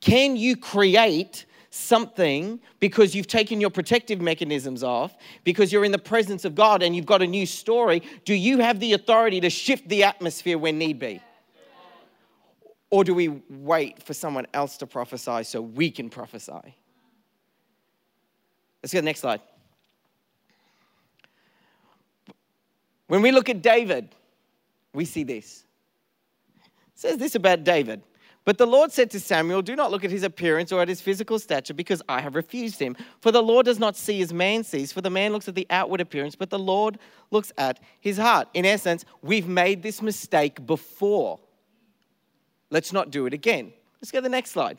Can 0.00 0.36
you 0.36 0.56
create 0.56 1.46
something 1.70 2.60
because 2.80 3.14
you've 3.14 3.26
taken 3.26 3.60
your 3.60 3.70
protective 3.70 4.20
mechanisms 4.20 4.82
off, 4.82 5.16
because 5.44 5.72
you're 5.72 5.84
in 5.84 5.92
the 5.92 5.98
presence 5.98 6.44
of 6.44 6.54
God 6.54 6.82
and 6.82 6.94
you've 6.94 7.06
got 7.06 7.22
a 7.22 7.26
new 7.26 7.46
story, 7.46 8.02
do 8.24 8.34
you 8.34 8.58
have 8.58 8.80
the 8.80 8.92
authority 8.92 9.40
to 9.40 9.50
shift 9.50 9.88
the 9.88 10.02
atmosphere 10.04 10.58
when 10.58 10.78
need 10.78 10.98
be? 10.98 11.20
Or 12.90 13.04
do 13.04 13.14
we 13.14 13.28
wait 13.48 14.02
for 14.02 14.14
someone 14.14 14.46
else 14.52 14.76
to 14.78 14.86
prophesy 14.86 15.44
so 15.44 15.62
we 15.62 15.92
can 15.92 16.10
prophesy? 16.10 16.74
Let's 18.82 18.92
go 18.92 18.98
to 18.98 19.02
the 19.02 19.02
next 19.02 19.20
slide. 19.20 19.40
When 23.06 23.22
we 23.22 23.30
look 23.30 23.48
at 23.48 23.62
David, 23.62 24.08
we 24.92 25.04
see 25.04 25.22
this. 25.22 25.64
Says 27.00 27.16
this 27.16 27.34
about 27.34 27.64
David. 27.64 28.02
But 28.44 28.58
the 28.58 28.66
Lord 28.66 28.92
said 28.92 29.10
to 29.12 29.20
Samuel, 29.20 29.62
Do 29.62 29.74
not 29.74 29.90
look 29.90 30.04
at 30.04 30.10
his 30.10 30.22
appearance 30.22 30.70
or 30.70 30.82
at 30.82 30.88
his 30.88 31.00
physical 31.00 31.38
stature, 31.38 31.72
because 31.72 32.02
I 32.10 32.20
have 32.20 32.34
refused 32.34 32.78
him. 32.78 32.94
For 33.22 33.32
the 33.32 33.42
Lord 33.42 33.64
does 33.64 33.78
not 33.78 33.96
see 33.96 34.20
as 34.20 34.34
man 34.34 34.64
sees, 34.64 34.92
for 34.92 35.00
the 35.00 35.08
man 35.08 35.32
looks 35.32 35.48
at 35.48 35.54
the 35.54 35.66
outward 35.70 36.02
appearance, 36.02 36.36
but 36.36 36.50
the 36.50 36.58
Lord 36.58 36.98
looks 37.30 37.54
at 37.56 37.80
his 38.00 38.18
heart. 38.18 38.48
In 38.52 38.66
essence, 38.66 39.06
we've 39.22 39.48
made 39.48 39.82
this 39.82 40.02
mistake 40.02 40.66
before. 40.66 41.40
Let's 42.68 42.92
not 42.92 43.10
do 43.10 43.24
it 43.24 43.32
again. 43.32 43.72
Let's 44.02 44.10
go 44.10 44.18
to 44.18 44.22
the 44.22 44.28
next 44.28 44.50
slide. 44.50 44.76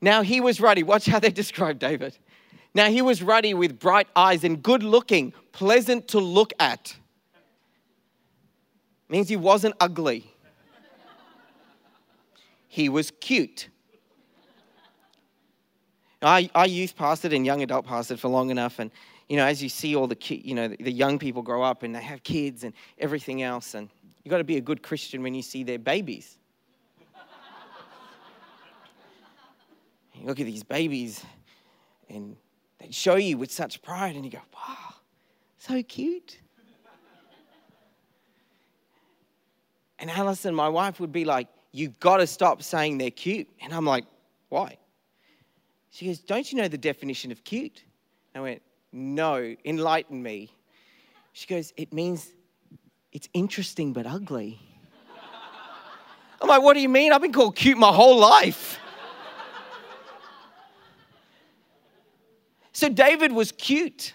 Now 0.00 0.22
he 0.22 0.40
was 0.40 0.60
ruddy. 0.60 0.82
Watch 0.82 1.06
how 1.06 1.20
they 1.20 1.30
describe 1.42 1.78
David. 1.78 2.18
Now 2.74 2.90
he 2.90 3.00
was 3.00 3.22
ruddy 3.22 3.54
with 3.54 3.78
bright 3.78 4.08
eyes 4.16 4.42
and 4.42 4.60
good 4.60 4.82
looking, 4.82 5.32
pleasant 5.52 6.08
to 6.08 6.18
look 6.18 6.52
at. 6.58 6.96
Means 9.14 9.28
he 9.28 9.36
wasn't 9.36 9.76
ugly 9.78 10.34
he 12.74 12.88
was 12.88 13.12
cute. 13.20 13.68
I, 16.20 16.50
I 16.56 16.64
youth 16.64 16.96
pastored 16.96 17.32
and 17.32 17.46
young 17.46 17.62
adult 17.62 17.86
pastored 17.86 18.18
for 18.18 18.26
long 18.26 18.50
enough, 18.50 18.80
and 18.80 18.90
you 19.28 19.36
know, 19.36 19.44
as 19.44 19.62
you 19.62 19.68
see 19.68 19.94
all 19.94 20.08
the 20.08 20.16
you 20.28 20.56
know 20.56 20.66
the 20.66 20.90
young 20.90 21.20
people 21.20 21.40
grow 21.40 21.62
up 21.62 21.84
and 21.84 21.94
they 21.94 22.02
have 22.02 22.24
kids 22.24 22.64
and 22.64 22.74
everything 22.98 23.42
else, 23.42 23.74
and 23.74 23.88
you 24.24 24.28
got 24.28 24.38
to 24.38 24.44
be 24.44 24.56
a 24.56 24.60
good 24.60 24.82
Christian 24.82 25.22
when 25.22 25.36
you 25.36 25.42
see 25.42 25.62
their 25.62 25.78
babies. 25.78 26.36
you 30.14 30.26
look 30.26 30.40
at 30.40 30.46
these 30.46 30.64
babies, 30.64 31.24
and 32.08 32.36
they 32.80 32.90
show 32.90 33.14
you 33.14 33.38
with 33.38 33.52
such 33.52 33.80
pride, 33.82 34.16
and 34.16 34.24
you 34.24 34.32
go, 34.32 34.42
"Wow, 34.52 34.94
so 35.58 35.80
cute." 35.84 36.40
And 39.98 40.10
Alison, 40.10 40.54
my 40.54 40.68
wife, 40.68 41.00
would 41.00 41.12
be 41.12 41.24
like, 41.24 41.48
You've 41.72 41.98
got 41.98 42.18
to 42.18 42.26
stop 42.28 42.62
saying 42.62 42.98
they're 42.98 43.10
cute. 43.10 43.48
And 43.60 43.72
I'm 43.72 43.84
like, 43.84 44.04
Why? 44.48 44.78
She 45.90 46.06
goes, 46.06 46.18
Don't 46.18 46.50
you 46.50 46.58
know 46.58 46.68
the 46.68 46.78
definition 46.78 47.32
of 47.32 47.42
cute? 47.44 47.82
I 48.34 48.40
went, 48.40 48.62
No, 48.92 49.54
enlighten 49.64 50.22
me. 50.22 50.50
She 51.32 51.46
goes, 51.46 51.72
It 51.76 51.92
means 51.92 52.28
it's 53.12 53.28
interesting 53.32 53.92
but 53.92 54.06
ugly. 54.06 54.60
I'm 56.40 56.48
like, 56.48 56.62
What 56.62 56.74
do 56.74 56.80
you 56.80 56.88
mean? 56.88 57.12
I've 57.12 57.22
been 57.22 57.32
called 57.32 57.56
cute 57.56 57.78
my 57.78 57.92
whole 57.92 58.18
life. 58.18 58.78
so 62.72 62.88
David 62.88 63.32
was 63.32 63.52
cute. 63.52 64.14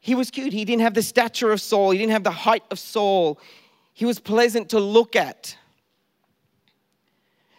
He 0.00 0.14
was 0.14 0.30
cute. 0.30 0.52
He 0.52 0.64
didn't 0.64 0.82
have 0.82 0.94
the 0.94 1.02
stature 1.02 1.50
of 1.50 1.60
Saul, 1.60 1.90
he 1.90 1.98
didn't 1.98 2.12
have 2.12 2.24
the 2.24 2.30
height 2.30 2.62
of 2.70 2.78
Saul. 2.78 3.40
He 3.96 4.04
was 4.04 4.18
pleasant 4.20 4.68
to 4.68 4.78
look 4.78 5.16
at. 5.16 5.56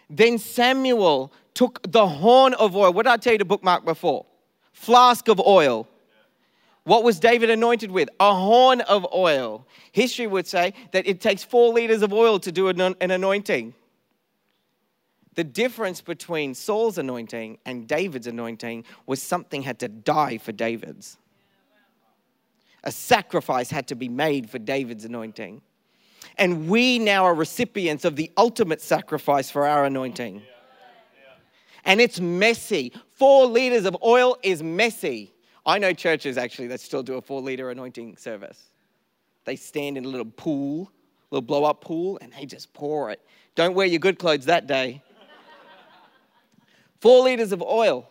Then 0.07 0.37
Samuel 0.37 1.33
took 1.55 1.91
the 1.91 2.07
horn 2.07 2.53
of 2.53 2.75
oil. 2.75 2.93
What 2.93 3.07
did 3.07 3.11
I 3.11 3.17
tell 3.17 3.33
you 3.33 3.39
to 3.39 3.45
bookmark 3.45 3.83
before? 3.85 4.23
Flask 4.71 5.27
of 5.29 5.39
oil. 5.39 5.87
What 6.83 7.03
was 7.03 7.19
David 7.19 7.49
anointed 7.49 7.89
with? 7.89 8.07
A 8.19 8.35
horn 8.35 8.81
of 8.81 9.07
oil. 9.15 9.65
History 9.91 10.27
would 10.27 10.45
say 10.45 10.75
that 10.91 11.07
it 11.07 11.21
takes 11.21 11.43
four 11.43 11.73
liters 11.73 12.03
of 12.03 12.13
oil 12.13 12.37
to 12.41 12.51
do 12.51 12.67
an 12.67 12.95
anointing. 13.01 13.73
The 15.33 15.43
difference 15.43 16.01
between 16.01 16.53
Saul's 16.53 16.99
anointing 16.99 17.57
and 17.65 17.87
David's 17.87 18.27
anointing 18.27 18.83
was 19.07 19.23
something 19.23 19.63
had 19.63 19.79
to 19.79 19.87
die 19.87 20.37
for 20.37 20.51
David's. 20.51 21.17
A 22.83 22.91
sacrifice 22.91 23.71
had 23.71 23.87
to 23.87 23.95
be 23.95 24.07
made 24.07 24.51
for 24.51 24.59
David's 24.59 25.03
anointing. 25.03 25.63
And 26.37 26.67
we 26.67 26.99
now 26.99 27.25
are 27.25 27.33
recipients 27.33 28.05
of 28.05 28.15
the 28.15 28.31
ultimate 28.37 28.81
sacrifice 28.81 29.49
for 29.49 29.65
our 29.65 29.85
anointing. 29.85 30.41
And 31.85 32.01
it's 32.01 32.19
messy. 32.19 32.93
Four 33.13 33.45
liters 33.45 33.85
of 33.85 33.95
oil 34.03 34.37
is 34.43 34.61
messy. 34.61 35.33
I 35.65 35.79
know 35.79 35.93
churches 35.93 36.37
actually 36.37 36.67
that 36.67 36.81
still 36.81 37.03
do 37.03 37.15
a 37.15 37.21
four 37.21 37.41
liter 37.41 37.71
anointing 37.71 38.17
service. 38.17 38.61
They 39.45 39.55
stand 39.55 39.97
in 39.97 40.03
a 40.05 40.07
little 40.07 40.25
pool, 40.25 40.91
little 41.31 41.45
blow 41.45 41.63
up 41.63 41.81
pool, 41.81 42.19
and 42.21 42.33
they 42.33 42.45
just 42.45 42.73
pour 42.73 43.09
it. 43.11 43.21
Don't 43.55 43.73
wear 43.73 43.87
your 43.87 43.99
good 43.99 44.19
clothes 44.19 44.45
that 44.45 44.67
day. 44.67 45.01
Four 46.99 47.23
liters 47.23 47.53
of 47.53 47.61
oil. 47.61 48.09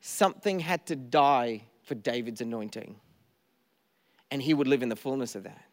Something 0.00 0.60
had 0.60 0.86
to 0.86 0.96
die 0.96 1.64
for 1.82 1.96
David's 1.96 2.40
anointing 2.40 2.94
and 4.30 4.40
he 4.42 4.54
would 4.54 4.68
live 4.68 4.82
in 4.82 4.88
the 4.88 4.96
fullness 4.96 5.34
of 5.34 5.44
that. 5.44 5.64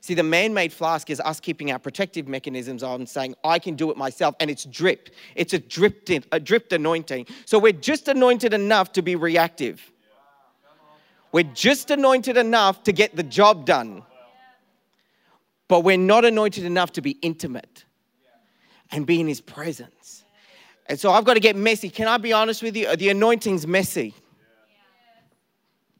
See, 0.00 0.14
the 0.14 0.22
man 0.22 0.54
made 0.54 0.72
flask 0.72 1.10
is 1.10 1.20
us 1.20 1.40
keeping 1.40 1.72
our 1.72 1.78
protective 1.78 2.28
mechanisms 2.28 2.82
on, 2.82 3.06
saying, 3.06 3.34
I 3.42 3.58
can 3.58 3.74
do 3.74 3.90
it 3.90 3.96
myself. 3.96 4.36
And 4.38 4.50
it's 4.50 4.64
drip. 4.64 5.10
It's 5.34 5.52
a 5.52 5.58
dripped, 5.58 6.10
in, 6.10 6.22
a 6.30 6.38
dripped 6.38 6.72
anointing. 6.72 7.26
So 7.44 7.58
we're 7.58 7.72
just 7.72 8.06
anointed 8.06 8.54
enough 8.54 8.92
to 8.92 9.02
be 9.02 9.16
reactive. 9.16 9.80
We're 11.32 11.50
just 11.54 11.90
anointed 11.90 12.36
enough 12.36 12.84
to 12.84 12.92
get 12.92 13.16
the 13.16 13.22
job 13.22 13.66
done. 13.66 14.02
But 15.68 15.80
we're 15.80 15.98
not 15.98 16.24
anointed 16.24 16.64
enough 16.64 16.92
to 16.92 17.02
be 17.02 17.12
intimate 17.22 17.84
and 18.92 19.06
be 19.06 19.20
in 19.20 19.26
his 19.26 19.40
presence. 19.40 20.24
And 20.88 21.00
so 21.00 21.10
I've 21.10 21.24
got 21.24 21.34
to 21.34 21.40
get 21.40 21.56
messy. 21.56 21.88
Can 21.88 22.06
I 22.06 22.18
be 22.18 22.32
honest 22.32 22.62
with 22.62 22.76
you? 22.76 22.94
The 22.94 23.08
anointing's 23.08 23.66
messy. 23.66 24.14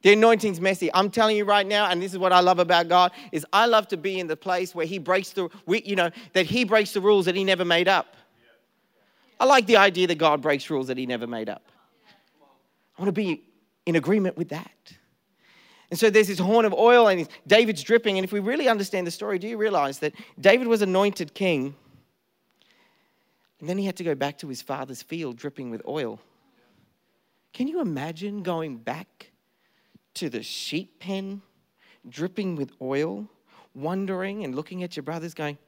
The 0.06 0.12
anointing's 0.12 0.60
messy. 0.60 0.88
I'm 0.94 1.10
telling 1.10 1.36
you 1.36 1.44
right 1.44 1.66
now, 1.66 1.90
and 1.90 2.00
this 2.00 2.12
is 2.12 2.18
what 2.18 2.32
I 2.32 2.38
love 2.38 2.60
about 2.60 2.86
God, 2.86 3.10
is 3.32 3.44
I 3.52 3.66
love 3.66 3.88
to 3.88 3.96
be 3.96 4.20
in 4.20 4.28
the 4.28 4.36
place 4.36 4.72
where 4.72 4.86
He 4.86 4.98
breaks 4.98 5.30
the, 5.30 5.48
you 5.66 5.96
know, 5.96 6.10
that 6.32 6.46
He 6.46 6.62
breaks 6.62 6.92
the 6.92 7.00
rules 7.00 7.24
that 7.24 7.34
He 7.34 7.42
never 7.42 7.64
made 7.64 7.88
up. 7.88 8.14
I 9.40 9.46
like 9.46 9.66
the 9.66 9.78
idea 9.78 10.06
that 10.06 10.14
God 10.14 10.40
breaks 10.40 10.70
rules 10.70 10.86
that 10.86 10.96
He 10.96 11.06
never 11.06 11.26
made 11.26 11.48
up. 11.48 11.64
I 12.96 13.02
want 13.02 13.08
to 13.08 13.20
be 13.20 13.42
in 13.84 13.96
agreement 13.96 14.36
with 14.36 14.50
that. 14.50 14.70
And 15.90 15.98
so 15.98 16.08
there's 16.08 16.28
this 16.28 16.38
horn 16.38 16.66
of 16.66 16.72
oil, 16.72 17.08
and 17.08 17.28
David's 17.48 17.82
dripping. 17.82 18.16
And 18.16 18.24
if 18.24 18.30
we 18.30 18.38
really 18.38 18.68
understand 18.68 19.08
the 19.08 19.10
story, 19.10 19.40
do 19.40 19.48
you 19.48 19.56
realize 19.56 19.98
that 19.98 20.12
David 20.38 20.68
was 20.68 20.82
anointed 20.82 21.34
king? 21.34 21.74
And 23.58 23.68
then 23.68 23.76
he 23.76 23.84
had 23.84 23.96
to 23.96 24.04
go 24.04 24.14
back 24.14 24.38
to 24.38 24.46
his 24.46 24.62
father's 24.62 25.02
field 25.02 25.36
dripping 25.36 25.72
with 25.72 25.82
oil. 25.84 26.20
Can 27.52 27.66
you 27.66 27.80
imagine 27.80 28.44
going 28.44 28.76
back 28.76 29.32
to 30.16 30.28
the 30.28 30.42
sheep 30.42 30.98
pen, 30.98 31.42
dripping 32.08 32.56
with 32.56 32.72
oil, 32.80 33.28
wondering 33.74 34.44
and 34.44 34.54
looking 34.54 34.82
at 34.82 34.96
your 34.96 35.02
brothers, 35.02 35.34
going, 35.34 35.58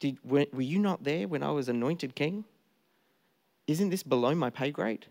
Did, 0.00 0.18
were, 0.24 0.46
were 0.52 0.62
you 0.62 0.78
not 0.78 1.04
there 1.04 1.28
when 1.28 1.42
I 1.42 1.50
was 1.50 1.68
anointed 1.68 2.14
king? 2.14 2.44
Isn't 3.66 3.90
this 3.90 4.02
below 4.02 4.34
my 4.34 4.50
pay 4.50 4.70
grade? 4.70 5.06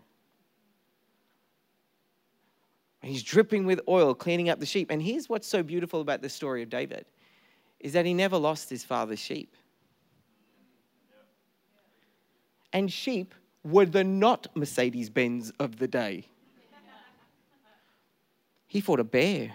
And 3.02 3.12
he's 3.12 3.22
dripping 3.22 3.66
with 3.66 3.80
oil, 3.88 4.14
cleaning 4.14 4.48
up 4.48 4.58
the 4.58 4.66
sheep. 4.66 4.90
And 4.90 5.00
here's 5.00 5.28
what's 5.28 5.46
so 5.46 5.62
beautiful 5.62 6.00
about 6.00 6.22
the 6.22 6.28
story 6.28 6.62
of 6.62 6.70
David 6.70 7.06
is 7.78 7.92
that 7.92 8.06
he 8.06 8.14
never 8.14 8.36
lost 8.38 8.70
his 8.70 8.82
father's 8.82 9.18
sheep. 9.18 9.54
And 12.72 12.92
sheep 12.92 13.34
were 13.62 13.86
the 13.86 14.02
not 14.02 14.48
Mercedes 14.56 15.10
Benz 15.10 15.52
of 15.60 15.76
the 15.76 15.86
day. 15.86 16.26
He 18.66 18.80
fought 18.80 19.00
a 19.00 19.04
bear 19.04 19.52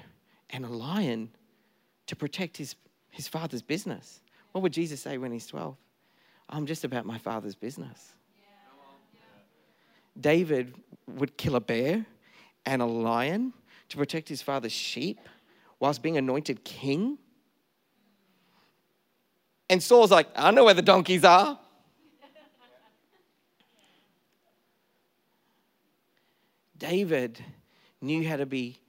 and 0.50 0.66
a 0.66 0.70
lion 0.70 1.30
to 2.08 2.16
protect 2.16 2.58
his, 2.58 2.76
his 3.10 3.28
father's 3.28 3.62
business. 3.62 4.22
What 4.52 4.62
would 4.62 4.74
Jesus 4.74 5.02
say 5.02 5.18
when 5.18 5.32
he's 5.32 5.48
12? 5.48 5.76
I'm 6.50 6.66
just 6.66 6.84
about 6.84 7.06
my 7.06 7.18
father's 7.18 7.56
business. 7.56 8.14
David 10.20 10.76
would 11.08 11.38
kill 11.38 11.56
a 11.56 11.62
bear 11.62 12.06
and 12.66 12.82
a 12.82 12.86
lion 12.86 13.54
to 13.90 13.98
protect 13.98 14.28
his 14.28 14.42
father's 14.42 14.72
sheep 14.72 15.20
whilst 15.80 16.02
being 16.02 16.18
anointed 16.18 16.64
king. 16.64 17.18
And 19.70 19.82
Saul's 19.82 20.12
like, 20.12 20.28
I 20.36 20.52
know 20.52 20.66
where 20.66 20.74
the 20.74 20.82
donkeys 20.82 21.24
are. 21.24 21.58
David 26.78 27.40
knew 28.02 28.28
how 28.28 28.38
to 28.38 28.46
be 28.46 28.80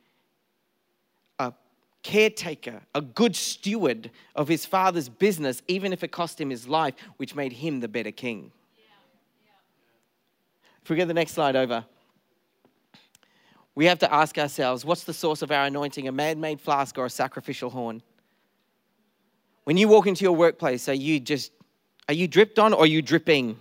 caretaker, 2.02 2.80
a 2.94 3.00
good 3.00 3.36
steward 3.36 4.10
of 4.34 4.48
his 4.48 4.66
father's 4.66 5.08
business, 5.08 5.62
even 5.68 5.92
if 5.92 6.02
it 6.02 6.08
cost 6.08 6.40
him 6.40 6.50
his 6.50 6.66
life, 6.66 6.94
which 7.16 7.34
made 7.34 7.52
him 7.52 7.80
the 7.80 7.88
better 7.88 8.10
king. 8.10 8.50
If 10.82 10.90
we 10.90 10.96
get 10.96 11.06
the 11.06 11.14
next 11.14 11.32
slide 11.32 11.54
over 11.54 11.84
we 13.74 13.86
have 13.86 13.98
to 14.00 14.12
ask 14.12 14.38
ourselves 14.38 14.84
what's 14.84 15.04
the 15.04 15.14
source 15.14 15.42
of 15.42 15.50
our 15.50 15.64
anointing, 15.64 16.08
a 16.08 16.12
man 16.12 16.40
made 16.40 16.60
flask 16.60 16.98
or 16.98 17.06
a 17.06 17.10
sacrificial 17.10 17.70
horn? 17.70 18.02
When 19.64 19.76
you 19.76 19.88
walk 19.88 20.06
into 20.06 20.24
your 20.24 20.34
workplace, 20.34 20.88
are 20.88 20.94
you 20.94 21.20
just, 21.20 21.52
are 22.08 22.14
you 22.14 22.26
dripped 22.26 22.58
on 22.58 22.72
or 22.72 22.80
are 22.80 22.86
you 22.86 23.00
dripping? 23.00 23.56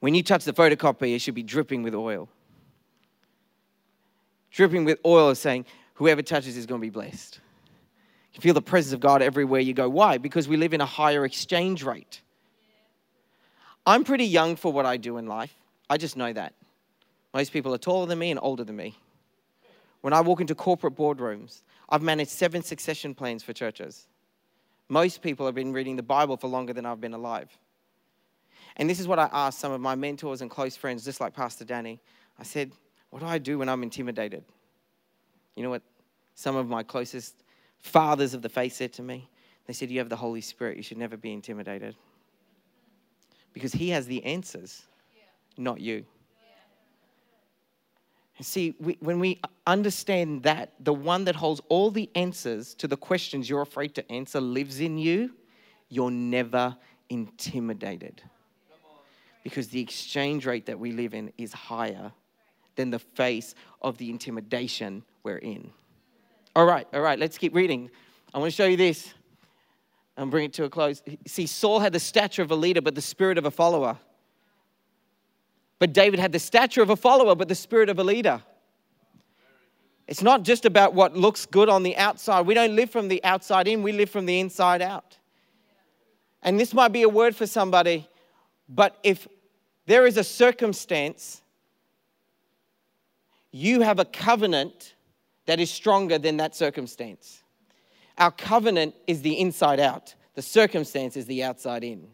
When 0.00 0.14
you 0.14 0.22
touch 0.22 0.44
the 0.44 0.52
photocopy, 0.52 1.14
it 1.14 1.18
should 1.20 1.34
be 1.34 1.42
dripping 1.42 1.82
with 1.82 1.94
oil. 1.94 2.28
Dripping 4.56 4.86
with 4.86 4.98
oil 5.04 5.34
saying, 5.34 5.66
whoever 5.92 6.22
touches 6.22 6.56
is 6.56 6.64
going 6.64 6.80
to 6.80 6.86
be 6.86 6.88
blessed. 6.88 7.40
You 8.32 8.40
feel 8.40 8.54
the 8.54 8.62
presence 8.62 8.94
of 8.94 9.00
God 9.00 9.20
everywhere 9.20 9.60
you 9.60 9.74
go. 9.74 9.86
Why? 9.86 10.16
Because 10.16 10.48
we 10.48 10.56
live 10.56 10.72
in 10.72 10.80
a 10.80 10.86
higher 10.86 11.26
exchange 11.26 11.82
rate. 11.82 12.22
I'm 13.84 14.02
pretty 14.02 14.24
young 14.24 14.56
for 14.56 14.72
what 14.72 14.86
I 14.86 14.96
do 14.96 15.18
in 15.18 15.26
life. 15.26 15.54
I 15.90 15.98
just 15.98 16.16
know 16.16 16.32
that. 16.32 16.54
Most 17.34 17.52
people 17.52 17.74
are 17.74 17.78
taller 17.78 18.06
than 18.06 18.18
me 18.18 18.30
and 18.30 18.40
older 18.42 18.64
than 18.64 18.76
me. 18.76 18.96
When 20.00 20.14
I 20.14 20.22
walk 20.22 20.40
into 20.40 20.54
corporate 20.54 20.96
boardrooms, 20.96 21.60
I've 21.90 22.00
managed 22.00 22.30
seven 22.30 22.62
succession 22.62 23.14
plans 23.14 23.42
for 23.42 23.52
churches. 23.52 24.06
Most 24.88 25.20
people 25.20 25.44
have 25.44 25.54
been 25.54 25.74
reading 25.74 25.96
the 25.96 26.02
Bible 26.02 26.38
for 26.38 26.48
longer 26.48 26.72
than 26.72 26.86
I've 26.86 27.00
been 27.00 27.12
alive. 27.12 27.50
And 28.78 28.88
this 28.88 29.00
is 29.00 29.06
what 29.06 29.18
I 29.18 29.28
asked 29.34 29.58
some 29.58 29.72
of 29.72 29.82
my 29.82 29.94
mentors 29.94 30.40
and 30.40 30.50
close 30.50 30.76
friends, 30.76 31.04
just 31.04 31.20
like 31.20 31.34
Pastor 31.34 31.66
Danny. 31.66 32.00
I 32.38 32.42
said, 32.42 32.72
What 33.16 33.22
do 33.22 33.28
I 33.28 33.38
do 33.38 33.56
when 33.60 33.70
I'm 33.70 33.82
intimidated? 33.82 34.44
You 35.54 35.62
know 35.62 35.70
what 35.70 35.80
some 36.34 36.54
of 36.54 36.68
my 36.68 36.82
closest 36.82 37.44
fathers 37.78 38.34
of 38.34 38.42
the 38.42 38.50
faith 38.50 38.74
said 38.74 38.92
to 38.92 39.02
me? 39.02 39.30
They 39.66 39.72
said, 39.72 39.90
You 39.90 40.00
have 40.00 40.10
the 40.10 40.16
Holy 40.16 40.42
Spirit. 40.42 40.76
You 40.76 40.82
should 40.82 40.98
never 40.98 41.16
be 41.16 41.32
intimidated. 41.32 41.96
Because 43.54 43.72
He 43.72 43.88
has 43.88 44.06
the 44.06 44.22
answers 44.22 44.82
not 45.56 45.80
you. 45.80 46.04
See, 48.42 48.74
we, 48.78 48.98
when 49.00 49.18
we 49.18 49.40
understand 49.66 50.42
that 50.42 50.74
the 50.78 50.92
one 50.92 51.24
that 51.24 51.36
holds 51.36 51.62
all 51.70 51.90
the 51.90 52.10
answers 52.16 52.74
to 52.74 52.86
the 52.86 52.98
questions 52.98 53.48
you're 53.48 53.62
afraid 53.62 53.94
to 53.94 54.12
answer 54.12 54.42
lives 54.42 54.80
in 54.80 54.98
you, 54.98 55.30
you're 55.88 56.10
never 56.10 56.76
intimidated. 57.08 58.20
Because 59.42 59.68
the 59.68 59.80
exchange 59.80 60.44
rate 60.44 60.66
that 60.66 60.78
we 60.78 60.92
live 60.92 61.14
in 61.14 61.32
is 61.38 61.54
higher 61.54 62.12
than 62.76 62.90
the 62.90 62.98
face 62.98 63.54
of 63.82 63.98
the 63.98 64.10
intimidation 64.10 65.02
we're 65.22 65.38
in. 65.38 65.70
All 66.54 66.64
right, 66.64 66.86
all 66.94 67.00
right, 67.00 67.18
let's 67.18 67.36
keep 67.36 67.54
reading. 67.54 67.90
I 68.32 68.38
want 68.38 68.50
to 68.50 68.56
show 68.56 68.66
you 68.66 68.76
this 68.76 69.12
and 70.16 70.30
bring 70.30 70.46
it 70.46 70.52
to 70.54 70.64
a 70.64 70.70
close. 70.70 71.02
See, 71.26 71.46
Saul 71.46 71.80
had 71.80 71.92
the 71.92 72.00
stature 72.00 72.42
of 72.42 72.50
a 72.50 72.56
leader, 72.56 72.80
but 72.80 72.94
the 72.94 73.02
spirit 73.02 73.38
of 73.38 73.44
a 73.44 73.50
follower. 73.50 73.98
But 75.78 75.92
David 75.92 76.20
had 76.20 76.32
the 76.32 76.38
stature 76.38 76.82
of 76.82 76.90
a 76.90 76.96
follower, 76.96 77.34
but 77.34 77.48
the 77.48 77.54
spirit 77.54 77.88
of 77.88 77.98
a 77.98 78.04
leader. 78.04 78.42
It's 80.06 80.22
not 80.22 80.44
just 80.44 80.64
about 80.64 80.94
what 80.94 81.16
looks 81.16 81.46
good 81.46 81.68
on 81.68 81.82
the 81.82 81.96
outside. 81.96 82.46
We 82.46 82.54
don't 82.54 82.76
live 82.76 82.90
from 82.90 83.08
the 83.08 83.22
outside 83.24 83.66
in, 83.68 83.82
we 83.82 83.92
live 83.92 84.08
from 84.08 84.24
the 84.24 84.38
inside 84.40 84.80
out. 84.80 85.18
And 86.42 86.60
this 86.60 86.72
might 86.72 86.92
be 86.92 87.02
a 87.02 87.08
word 87.08 87.34
for 87.34 87.46
somebody, 87.46 88.08
but 88.68 88.96
if 89.02 89.26
there 89.86 90.06
is 90.06 90.16
a 90.16 90.24
circumstance, 90.24 91.42
you 93.56 93.80
have 93.80 93.98
a 93.98 94.04
covenant 94.04 94.94
that 95.46 95.60
is 95.60 95.70
stronger 95.70 96.18
than 96.18 96.36
that 96.36 96.54
circumstance. 96.54 97.42
Our 98.18 98.30
covenant 98.30 98.94
is 99.06 99.22
the 99.22 99.38
inside 99.38 99.80
out, 99.80 100.14
the 100.34 100.42
circumstance 100.42 101.16
is 101.16 101.24
the 101.26 101.42
outside 101.42 101.82
in. 101.82 102.06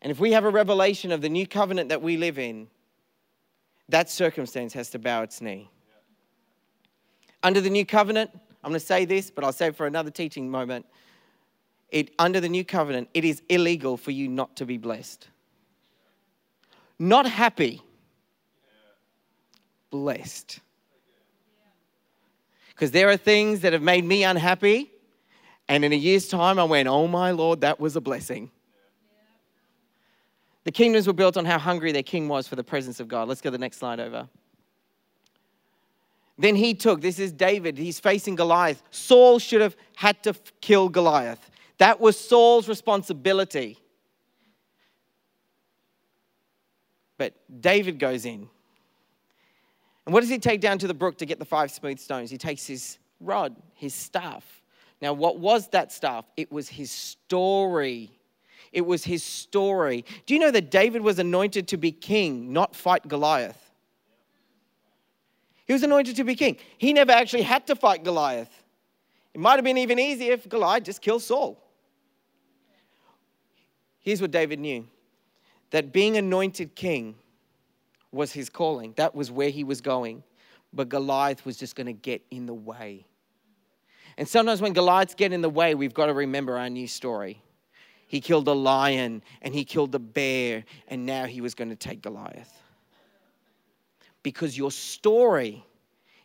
And 0.00 0.10
if 0.10 0.18
we 0.18 0.32
have 0.32 0.44
a 0.44 0.50
revelation 0.50 1.12
of 1.12 1.20
the 1.20 1.28
new 1.28 1.46
covenant 1.46 1.90
that 1.90 2.00
we 2.00 2.16
live 2.16 2.38
in, 2.38 2.68
that 3.90 4.10
circumstance 4.10 4.72
has 4.72 4.90
to 4.90 4.98
bow 4.98 5.22
its 5.22 5.42
knee. 5.42 5.70
Under 7.42 7.60
the 7.60 7.70
new 7.70 7.84
covenant, 7.84 8.30
I'm 8.62 8.70
going 8.70 8.80
to 8.80 8.86
say 8.86 9.04
this, 9.04 9.30
but 9.30 9.44
I'll 9.44 9.52
say 9.52 9.68
it 9.68 9.76
for 9.76 9.86
another 9.86 10.10
teaching 10.10 10.50
moment. 10.50 10.86
It, 11.90 12.12
under 12.18 12.40
the 12.40 12.48
new 12.48 12.64
covenant, 12.64 13.08
it 13.12 13.26
is 13.26 13.42
illegal 13.50 13.98
for 13.98 14.10
you 14.10 14.28
not 14.28 14.56
to 14.56 14.64
be 14.64 14.78
blessed. 14.78 15.28
Not 16.98 17.26
happy, 17.26 17.82
blessed. 19.94 20.58
Because 22.70 22.90
there 22.90 23.08
are 23.10 23.16
things 23.16 23.60
that 23.60 23.72
have 23.72 23.80
made 23.80 24.04
me 24.04 24.24
unhappy, 24.24 24.90
and 25.68 25.84
in 25.84 25.92
a 25.92 25.96
year's 25.96 26.26
time, 26.26 26.58
I 26.58 26.64
went, 26.64 26.88
Oh 26.88 27.06
my 27.06 27.30
Lord, 27.30 27.60
that 27.60 27.78
was 27.78 27.94
a 27.94 28.00
blessing. 28.00 28.50
The 30.64 30.72
kingdoms 30.72 31.06
were 31.06 31.12
built 31.12 31.36
on 31.36 31.44
how 31.44 31.60
hungry 31.60 31.92
their 31.92 32.02
king 32.02 32.26
was 32.26 32.48
for 32.48 32.56
the 32.56 32.64
presence 32.64 32.98
of 32.98 33.06
God. 33.06 33.28
Let's 33.28 33.40
go 33.40 33.50
to 33.50 33.52
the 33.52 33.58
next 33.58 33.76
slide 33.76 34.00
over. 34.00 34.28
Then 36.38 36.56
he 36.56 36.74
took, 36.74 37.00
this 37.00 37.20
is 37.20 37.30
David, 37.30 37.78
he's 37.78 38.00
facing 38.00 38.34
Goliath. 38.34 38.82
Saul 38.90 39.38
should 39.38 39.60
have 39.60 39.76
had 39.94 40.20
to 40.24 40.34
kill 40.60 40.88
Goliath. 40.88 41.48
That 41.78 42.00
was 42.00 42.18
Saul's 42.18 42.68
responsibility. 42.68 43.78
But 47.16 47.34
David 47.60 48.00
goes 48.00 48.24
in. 48.24 48.48
And 50.06 50.12
what 50.12 50.20
does 50.20 50.30
he 50.30 50.38
take 50.38 50.60
down 50.60 50.78
to 50.78 50.86
the 50.86 50.94
brook 50.94 51.18
to 51.18 51.26
get 51.26 51.38
the 51.38 51.44
five 51.44 51.70
smooth 51.70 51.98
stones? 51.98 52.30
He 52.30 52.38
takes 52.38 52.66
his 52.66 52.98
rod, 53.20 53.56
his 53.74 53.94
staff. 53.94 54.62
Now, 55.00 55.12
what 55.12 55.38
was 55.38 55.68
that 55.68 55.92
staff? 55.92 56.24
It 56.36 56.52
was 56.52 56.68
his 56.68 56.90
story 56.90 58.10
it 58.74 58.84
was 58.84 59.04
his 59.04 59.22
story. 59.22 60.04
Do 60.26 60.34
you 60.34 60.40
know 60.40 60.50
that 60.50 60.70
David 60.70 61.00
was 61.00 61.20
anointed 61.20 61.68
to 61.68 61.76
be 61.76 61.92
king, 61.92 62.52
not 62.52 62.74
fight 62.74 63.06
Goliath? 63.06 63.70
He 65.64 65.72
was 65.72 65.84
anointed 65.84 66.16
to 66.16 66.24
be 66.24 66.34
king. 66.34 66.58
He 66.76 66.92
never 66.92 67.12
actually 67.12 67.42
had 67.42 67.68
to 67.68 67.76
fight 67.76 68.02
Goliath. 68.02 68.50
It 69.32 69.40
might 69.40 69.54
have 69.54 69.64
been 69.64 69.78
even 69.78 69.98
easier 69.98 70.32
if 70.32 70.48
Goliath 70.48 70.82
just 70.82 71.00
killed 71.00 71.22
Saul. 71.22 71.58
Here's 74.00 74.20
what 74.20 74.32
David 74.32 74.58
knew 74.58 74.86
that 75.70 75.92
being 75.92 76.16
anointed 76.16 76.74
king 76.74 77.14
was 78.14 78.32
his 78.32 78.48
calling, 78.48 78.94
that 78.96 79.14
was 79.14 79.30
where 79.30 79.50
he 79.50 79.64
was 79.64 79.80
going. 79.80 80.22
But 80.72 80.88
Goliath 80.88 81.44
was 81.44 81.56
just 81.56 81.76
going 81.76 81.86
to 81.86 81.92
get 81.92 82.22
in 82.30 82.46
the 82.46 82.54
way. 82.54 83.06
And 84.16 84.28
sometimes 84.28 84.60
when 84.60 84.72
Goliaths 84.72 85.14
get 85.14 85.32
in 85.32 85.40
the 85.40 85.50
way, 85.50 85.74
we've 85.74 85.94
got 85.94 86.06
to 86.06 86.14
remember 86.14 86.56
our 86.56 86.70
new 86.70 86.86
story. 86.86 87.42
He 88.06 88.20
killed 88.20 88.46
a 88.48 88.52
lion 88.52 89.22
and 89.42 89.54
he 89.54 89.64
killed 89.64 89.94
a 89.94 89.98
bear, 89.98 90.64
and 90.88 91.04
now 91.04 91.26
he 91.26 91.40
was 91.40 91.54
going 91.54 91.70
to 91.70 91.76
take 91.76 92.02
Goliath. 92.02 92.52
Because 94.22 94.56
your 94.56 94.70
story 94.70 95.64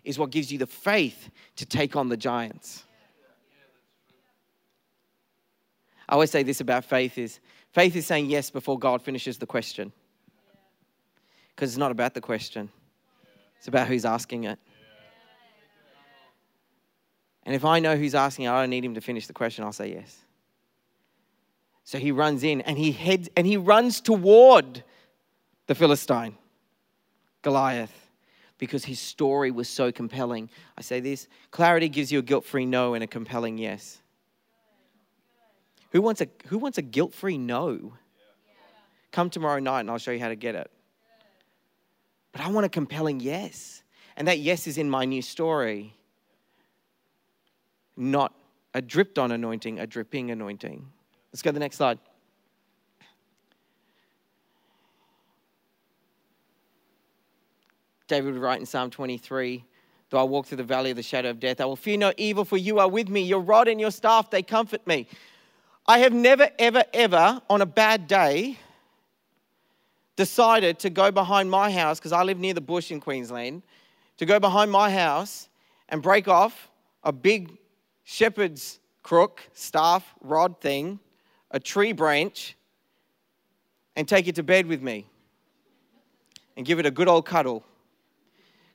is 0.03 0.17
what 0.17 0.29
gives 0.29 0.51
you 0.51 0.57
the 0.57 0.67
faith 0.67 1.29
to 1.57 1.65
take 1.65 1.95
on 1.95 2.09
the 2.09 2.17
giants. 2.17 2.83
I 6.07 6.13
always 6.13 6.31
say 6.31 6.43
this 6.43 6.61
about 6.61 6.85
faith 6.85 7.17
is 7.17 7.39
faith 7.71 7.95
is 7.95 8.07
saying 8.07 8.29
yes 8.29 8.49
before 8.49 8.79
God 8.79 9.01
finishes 9.01 9.37
the 9.37 9.45
question. 9.45 9.91
Because 11.59 11.71
it's 11.71 11.77
not 11.77 11.91
about 11.91 12.13
the 12.13 12.21
question. 12.21 12.69
It's 13.57 13.67
about 13.67 13.89
who's 13.89 14.05
asking 14.05 14.45
it. 14.45 14.57
And 17.43 17.53
if 17.53 17.65
I 17.65 17.79
know 17.79 17.97
who's 17.97 18.15
asking, 18.15 18.45
it, 18.45 18.47
I 18.47 18.61
don't 18.61 18.69
need 18.69 18.85
him 18.85 18.93
to 18.93 19.01
finish 19.01 19.27
the 19.27 19.33
question, 19.33 19.65
I'll 19.65 19.73
say 19.73 19.91
yes. 19.91 20.19
So 21.83 21.97
he 21.97 22.13
runs 22.13 22.45
in 22.45 22.61
and 22.61 22.77
he 22.77 22.93
heads 22.93 23.27
and 23.35 23.45
he 23.45 23.57
runs 23.57 23.99
toward 23.99 24.85
the 25.67 25.75
Philistine, 25.75 26.37
Goliath, 27.41 28.09
because 28.57 28.85
his 28.85 29.01
story 29.01 29.51
was 29.51 29.67
so 29.67 29.91
compelling. 29.91 30.49
I 30.77 30.81
say 30.81 31.01
this 31.01 31.27
clarity 31.51 31.89
gives 31.89 32.09
you 32.09 32.19
a 32.19 32.21
guilt 32.21 32.45
free 32.45 32.65
no 32.65 32.93
and 32.93 33.03
a 33.03 33.07
compelling 33.07 33.57
yes. 33.57 33.99
Who 35.91 36.01
wants 36.01 36.21
a, 36.21 36.29
who 36.45 36.57
wants 36.57 36.77
a 36.77 36.83
guilt 36.83 37.13
free 37.13 37.37
no? 37.37 37.95
Come 39.11 39.29
tomorrow 39.29 39.59
night 39.59 39.81
and 39.81 39.91
I'll 39.91 39.97
show 39.97 40.11
you 40.11 40.21
how 40.21 40.29
to 40.29 40.37
get 40.37 40.55
it. 40.55 40.71
But 42.31 42.41
I 42.41 42.49
want 42.49 42.65
a 42.65 42.69
compelling 42.69 43.19
yes. 43.19 43.83
And 44.17 44.27
that 44.27 44.39
yes 44.39 44.67
is 44.67 44.77
in 44.77 44.89
my 44.89 45.05
new 45.05 45.21
story, 45.21 45.95
not 47.95 48.33
a 48.73 48.81
dripped 48.81 49.17
on 49.17 49.31
anointing, 49.31 49.79
a 49.79 49.87
dripping 49.87 50.31
anointing. 50.31 50.85
Let's 51.31 51.41
go 51.41 51.49
to 51.49 51.53
the 51.53 51.59
next 51.59 51.77
slide. 51.77 51.99
David 58.07 58.33
would 58.33 58.41
write 58.41 58.59
in 58.59 58.65
Psalm 58.65 58.89
23 58.89 59.63
Though 60.09 60.17
I 60.17 60.23
walk 60.23 60.47
through 60.47 60.57
the 60.57 60.63
valley 60.63 60.89
of 60.89 60.97
the 60.97 61.03
shadow 61.03 61.29
of 61.29 61.39
death, 61.39 61.61
I 61.61 61.65
will 61.65 61.75
fear 61.75 61.97
no 61.97 62.11
evil, 62.17 62.43
for 62.43 62.57
you 62.57 62.79
are 62.79 62.87
with 62.87 63.09
me. 63.09 63.21
Your 63.21 63.41
rod 63.41 63.67
and 63.67 63.79
your 63.79 63.91
staff, 63.91 64.31
they 64.31 64.41
comfort 64.41 64.85
me. 64.87 65.07
I 65.87 65.99
have 65.99 66.13
never, 66.13 66.49
ever, 66.57 66.83
ever, 66.93 67.41
on 67.49 67.61
a 67.61 67.65
bad 67.65 68.07
day, 68.07 68.57
decided 70.19 70.77
to 70.79 70.89
go 70.89 71.11
behind 71.11 71.49
my 71.49 71.71
house, 71.71 71.97
because 71.97 72.11
I 72.11 72.23
live 72.23 72.37
near 72.37 72.53
the 72.53 72.59
bush 72.59 72.91
in 72.91 72.99
Queensland, 72.99 73.63
to 74.17 74.25
go 74.25 74.37
behind 74.37 74.69
my 74.69 74.91
house 74.91 75.47
and 75.87 76.01
break 76.01 76.27
off 76.27 76.69
a 77.05 77.13
big 77.13 77.57
shepherd's 78.03 78.81
crook, 79.01 79.41
staff, 79.53 80.13
rod 80.19 80.59
thing 80.59 80.99
a 81.51 81.59
tree 81.59 81.93
branch 81.93 82.57
and 83.95 84.09
take 84.09 84.27
it 84.27 84.35
to 84.35 84.43
bed 84.43 84.67
with 84.67 84.81
me 84.81 85.07
and 86.57 86.65
give 86.65 86.79
it 86.79 86.85
a 86.85 86.91
good 86.91 87.07
old 87.07 87.25
cuddle. 87.25 87.63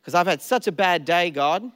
Because 0.01 0.15
I've 0.15 0.27
had 0.27 0.41
such 0.41 0.67
a 0.67 0.73
bad 0.73 1.05
day, 1.05 1.31
God. 1.31 1.71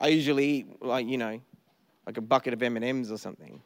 I 0.00 0.06
usually 0.08 0.46
eat 0.46 0.82
like, 0.82 1.06
you 1.06 1.18
know, 1.18 1.42
like 2.06 2.16
a 2.16 2.22
bucket 2.22 2.54
of 2.54 2.62
M&Ms 2.62 3.12
or 3.12 3.18
something. 3.18 3.60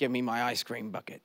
Give 0.00 0.10
me 0.10 0.22
my 0.22 0.44
ice 0.44 0.62
cream 0.62 0.90
bucket. 0.90 1.20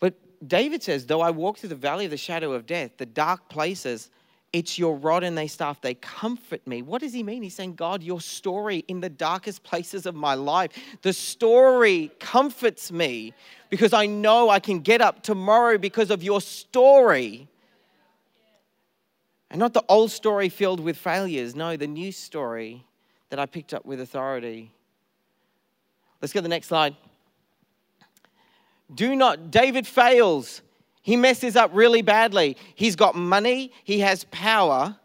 But 0.00 0.14
David 0.48 0.82
says, 0.82 1.04
though 1.04 1.20
I 1.20 1.30
walk 1.30 1.58
through 1.58 1.68
the 1.68 1.74
valley 1.74 2.06
of 2.06 2.10
the 2.10 2.16
shadow 2.16 2.52
of 2.52 2.64
death, 2.64 2.92
the 2.96 3.04
dark 3.04 3.50
places, 3.50 4.08
it's 4.50 4.78
your 4.78 4.96
rod 4.96 5.24
and 5.24 5.36
they 5.36 5.46
staff, 5.46 5.82
they 5.82 5.92
comfort 5.92 6.66
me. 6.66 6.80
What 6.80 7.02
does 7.02 7.12
he 7.12 7.22
mean? 7.22 7.42
He's 7.42 7.54
saying, 7.54 7.74
God, 7.74 8.02
your 8.02 8.18
story 8.18 8.82
in 8.88 9.00
the 9.00 9.10
darkest 9.10 9.62
places 9.62 10.06
of 10.06 10.14
my 10.14 10.32
life, 10.32 10.70
the 11.02 11.12
story 11.12 12.10
comforts 12.18 12.90
me 12.90 13.34
because 13.68 13.92
I 13.92 14.06
know 14.06 14.48
I 14.48 14.58
can 14.58 14.78
get 14.80 15.02
up 15.02 15.22
tomorrow 15.22 15.76
because 15.76 16.10
of 16.10 16.22
your 16.22 16.40
story. 16.40 17.46
And 19.50 19.58
not 19.58 19.74
the 19.74 19.84
old 19.86 20.10
story 20.10 20.48
filled 20.48 20.80
with 20.80 20.96
failures. 20.96 21.54
No, 21.54 21.76
the 21.76 21.86
new 21.86 22.10
story 22.10 22.86
that 23.28 23.38
I 23.38 23.44
picked 23.44 23.74
up 23.74 23.84
with 23.84 24.00
authority. 24.00 24.72
Let's 26.22 26.32
go 26.32 26.38
to 26.38 26.42
the 26.42 26.48
next 26.48 26.68
slide. 26.68 26.96
Do 28.94 29.14
not, 29.14 29.50
David 29.50 29.86
fails 29.86 30.62
he 31.02 31.16
messes 31.16 31.56
up 31.56 31.72
really 31.74 32.00
badly. 32.00 32.56
He's 32.76 32.94
got 32.96 33.16
money, 33.16 33.72
he 33.82 34.00
has 34.00 34.24
power, 34.24 34.96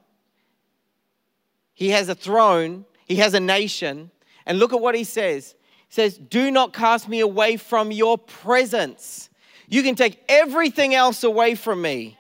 he 1.73 1.89
has 1.89 2.08
a 2.08 2.15
throne, 2.15 2.86
he 3.06 3.15
has 3.15 3.34
a 3.34 3.39
nation. 3.39 4.12
And 4.45 4.60
look 4.60 4.71
at 4.71 4.80
what 4.80 4.95
he 4.95 5.03
says. 5.03 5.56
He 5.89 5.93
says, 5.93 6.17
Do 6.17 6.51
not 6.51 6.71
cast 6.71 7.10
me 7.10 7.19
away 7.19 7.58
from 7.58 7.91
your 7.91 8.17
presence. 8.17 9.30
You 9.67 9.84
can 9.84 9.95
take 9.95 10.23
everything 10.30 10.93
else 10.93 11.23
away 11.23 11.56
from 11.56 11.82
me, 11.82 12.17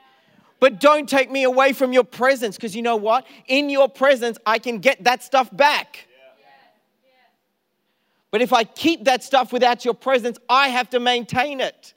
but 0.59 0.81
don't 0.81 1.07
take 1.07 1.31
me 1.31 1.43
away 1.43 1.71
from 1.71 1.93
your 1.93 2.03
presence 2.03 2.57
because 2.57 2.75
you 2.75 2.81
know 2.81 2.97
what? 2.97 3.25
In 3.47 3.69
your 3.69 3.87
presence, 3.87 4.37
I 4.45 4.57
can 4.59 4.79
get 4.79 5.03
that 5.03 5.23
stuff 5.23 5.55
back. 5.55 6.06
But 8.31 8.41
if 8.41 8.51
I 8.51 8.63
keep 8.63 9.05
that 9.05 9.23
stuff 9.23 9.53
without 9.53 9.85
your 9.85 9.93
presence, 9.93 10.37
I 10.49 10.69
have 10.69 10.89
to 10.89 10.99
maintain 10.99 11.61
it. 11.61 11.93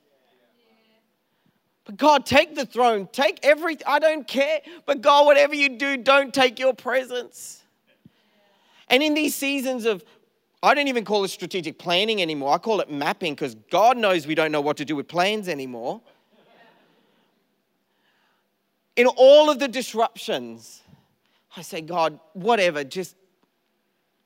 But 1.85 1.97
God, 1.97 2.25
take 2.25 2.55
the 2.55 2.67
throne, 2.67 3.09
take 3.11 3.41
everything. 3.43 3.85
I 3.87 3.99
don't 3.99 4.27
care. 4.27 4.61
But 4.87 5.01
God, 5.01 5.27
whatever 5.27 5.55
you 5.55 5.77
do, 5.77 5.97
don't 5.97 6.33
take 6.33 6.59
your 6.59 6.73
presence. 6.73 7.65
And 8.89 9.03
in 9.03 9.15
these 9.15 9.35
seasons 9.35 9.87
of, 9.87 10.05
I 10.63 10.75
don't 10.75 10.89
even 10.89 11.05
call 11.05 11.25
it 11.25 11.29
strategic 11.29 11.79
planning 11.79 12.21
anymore. 12.21 12.55
I 12.55 12.59
call 12.59 12.81
it 12.81 12.91
mapping 12.91 13.35
because 13.35 13.57
God 13.71 13.97
knows 13.97 14.27
we 14.27 14.35
don't 14.35 14.53
know 14.53 14.61
what 14.61 14.77
to 14.77 14.85
do 14.85 14.95
with 14.95 15.09
plans 15.09 15.49
anymore. 15.49 16.01
In 18.97 19.07
all 19.07 19.49
of 19.49 19.59
the 19.59 19.69
disruptions, 19.69 20.83
I 21.57 21.63
say, 21.63 21.81
God, 21.81 22.21
whatever, 22.35 22.85
just 22.85 23.17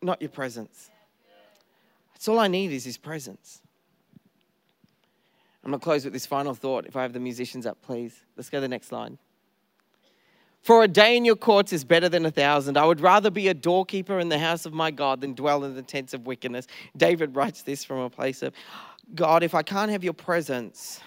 not 0.03 0.21
your 0.21 0.31
presence. 0.31 0.91
That's 2.25 2.31
all 2.31 2.39
I 2.39 2.49
need 2.49 2.73
is 2.73 2.87
His 2.87 2.97
presence. 2.97 3.61
I'm 5.63 5.71
going 5.71 5.79
to 5.79 5.85
close 5.85 6.05
with 6.05 6.15
this 6.15 6.25
final 6.25 6.55
thought. 6.55 6.87
If 6.87 6.97
I 6.97 7.03
have 7.03 7.13
the 7.13 7.21
musicians 7.21 7.67
up, 7.67 7.83
please. 7.83 8.19
Let's 8.35 8.49
go 8.49 8.57
to 8.57 8.63
the 8.63 8.69
next 8.69 8.87
slide. 8.87 9.19
For 10.63 10.83
a 10.83 10.89
day 10.89 11.19
in 11.19 11.27
your 11.27 11.37
courts 11.37 11.71
is 11.71 11.85
better 11.85 12.09
than 12.09 12.25
a 12.25 12.31
thousand. 12.31 12.79
I 12.79 12.87
would 12.87 13.03
rather 13.03 13.31
be 13.31 13.49
a 13.49 13.53
doorkeeper 13.53 14.21
in 14.21 14.31
the 14.31 14.39
house 14.39 14.65
of 14.65 14.73
my 14.73 14.91
God 14.91 15.21
than 15.21 15.35
dwell 15.35 15.65
in 15.65 15.75
the 15.75 15.83
tents 15.83 16.15
of 16.15 16.27
wickedness. 16.27 16.67
David 16.97 17.37
writes 17.37 17.61
this 17.61 17.85
from 17.85 17.99
a 17.99 18.09
place 18.09 18.41
of 18.41 18.55
God, 19.15 19.43
if 19.43 19.55
I 19.55 19.63
can't 19.63 19.91
have 19.91 20.03
your 20.03 20.15
presence, 20.15 21.01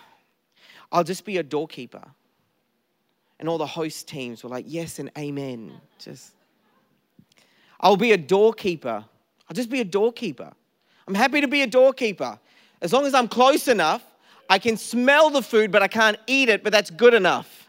I'll 0.91 1.03
just 1.03 1.25
be 1.25 1.38
a 1.38 1.43
doorkeeper. 1.43 2.03
And 3.39 3.49
all 3.49 3.58
the 3.58 3.65
host 3.65 4.08
teams 4.08 4.43
were 4.43 4.51
like, 4.51 4.65
yes 4.67 4.99
and 4.99 5.10
amen. 5.17 5.82
Just, 5.97 6.36
I'll 7.80 7.97
be 7.97 8.12
a 8.12 8.17
doorkeeper. 8.17 9.03
I'll 9.49 9.56
just 9.56 9.71
be 9.71 9.82
a 9.82 9.86
doorkeeper. 9.86 10.53
I'm 11.07 11.15
happy 11.15 11.41
to 11.41 11.47
be 11.47 11.61
a 11.61 11.67
doorkeeper. 11.67 12.39
As 12.81 12.93
long 12.93 13.05
as 13.05 13.13
I'm 13.13 13.27
close 13.27 13.67
enough 13.67 14.03
I 14.49 14.59
can 14.59 14.77
smell 14.77 15.29
the 15.29 15.41
food, 15.41 15.71
but 15.71 15.81
I 15.81 15.87
can't 15.87 16.17
eat 16.27 16.49
it, 16.49 16.63
but 16.63 16.71
that's 16.71 16.89
good 16.89 17.13
enough. 17.13 17.67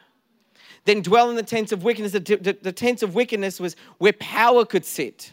Then 0.85 1.03
dwell 1.03 1.29
in 1.31 1.37
the 1.37 1.42
tents 1.42 1.72
of 1.72 1.83
wickedness. 1.83 2.12
The, 2.12 2.20
the, 2.20 2.59
the 2.61 2.72
tents 2.72 3.03
of 3.03 3.14
wickedness 3.14 3.61
was 3.61 3.77
where 3.98 4.12
power 4.14 4.64
could 4.64 4.85
sit. 4.85 5.33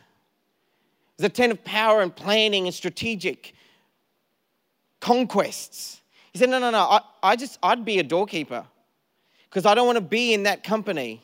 It 1.18 1.22
was 1.22 1.26
a 1.26 1.30
tent 1.30 1.52
of 1.52 1.64
power 1.64 2.02
and 2.02 2.14
planning 2.14 2.66
and 2.66 2.74
strategic 2.74 3.54
conquests. 5.00 6.02
He 6.34 6.40
said, 6.40 6.50
No, 6.50 6.60
no, 6.60 6.72
no, 6.72 6.80
I, 6.80 7.02
I 7.24 7.36
just, 7.36 7.60
I'd 7.64 7.86
be 7.86 8.00
a 8.00 8.04
doorkeeper 8.04 8.66
because 9.50 9.66
I 9.66 9.76
don't 9.76 9.86
want 9.86 9.98
to 9.98 10.02
be 10.02 10.34
in 10.34 10.44
that 10.44 10.64
company. 10.64 11.24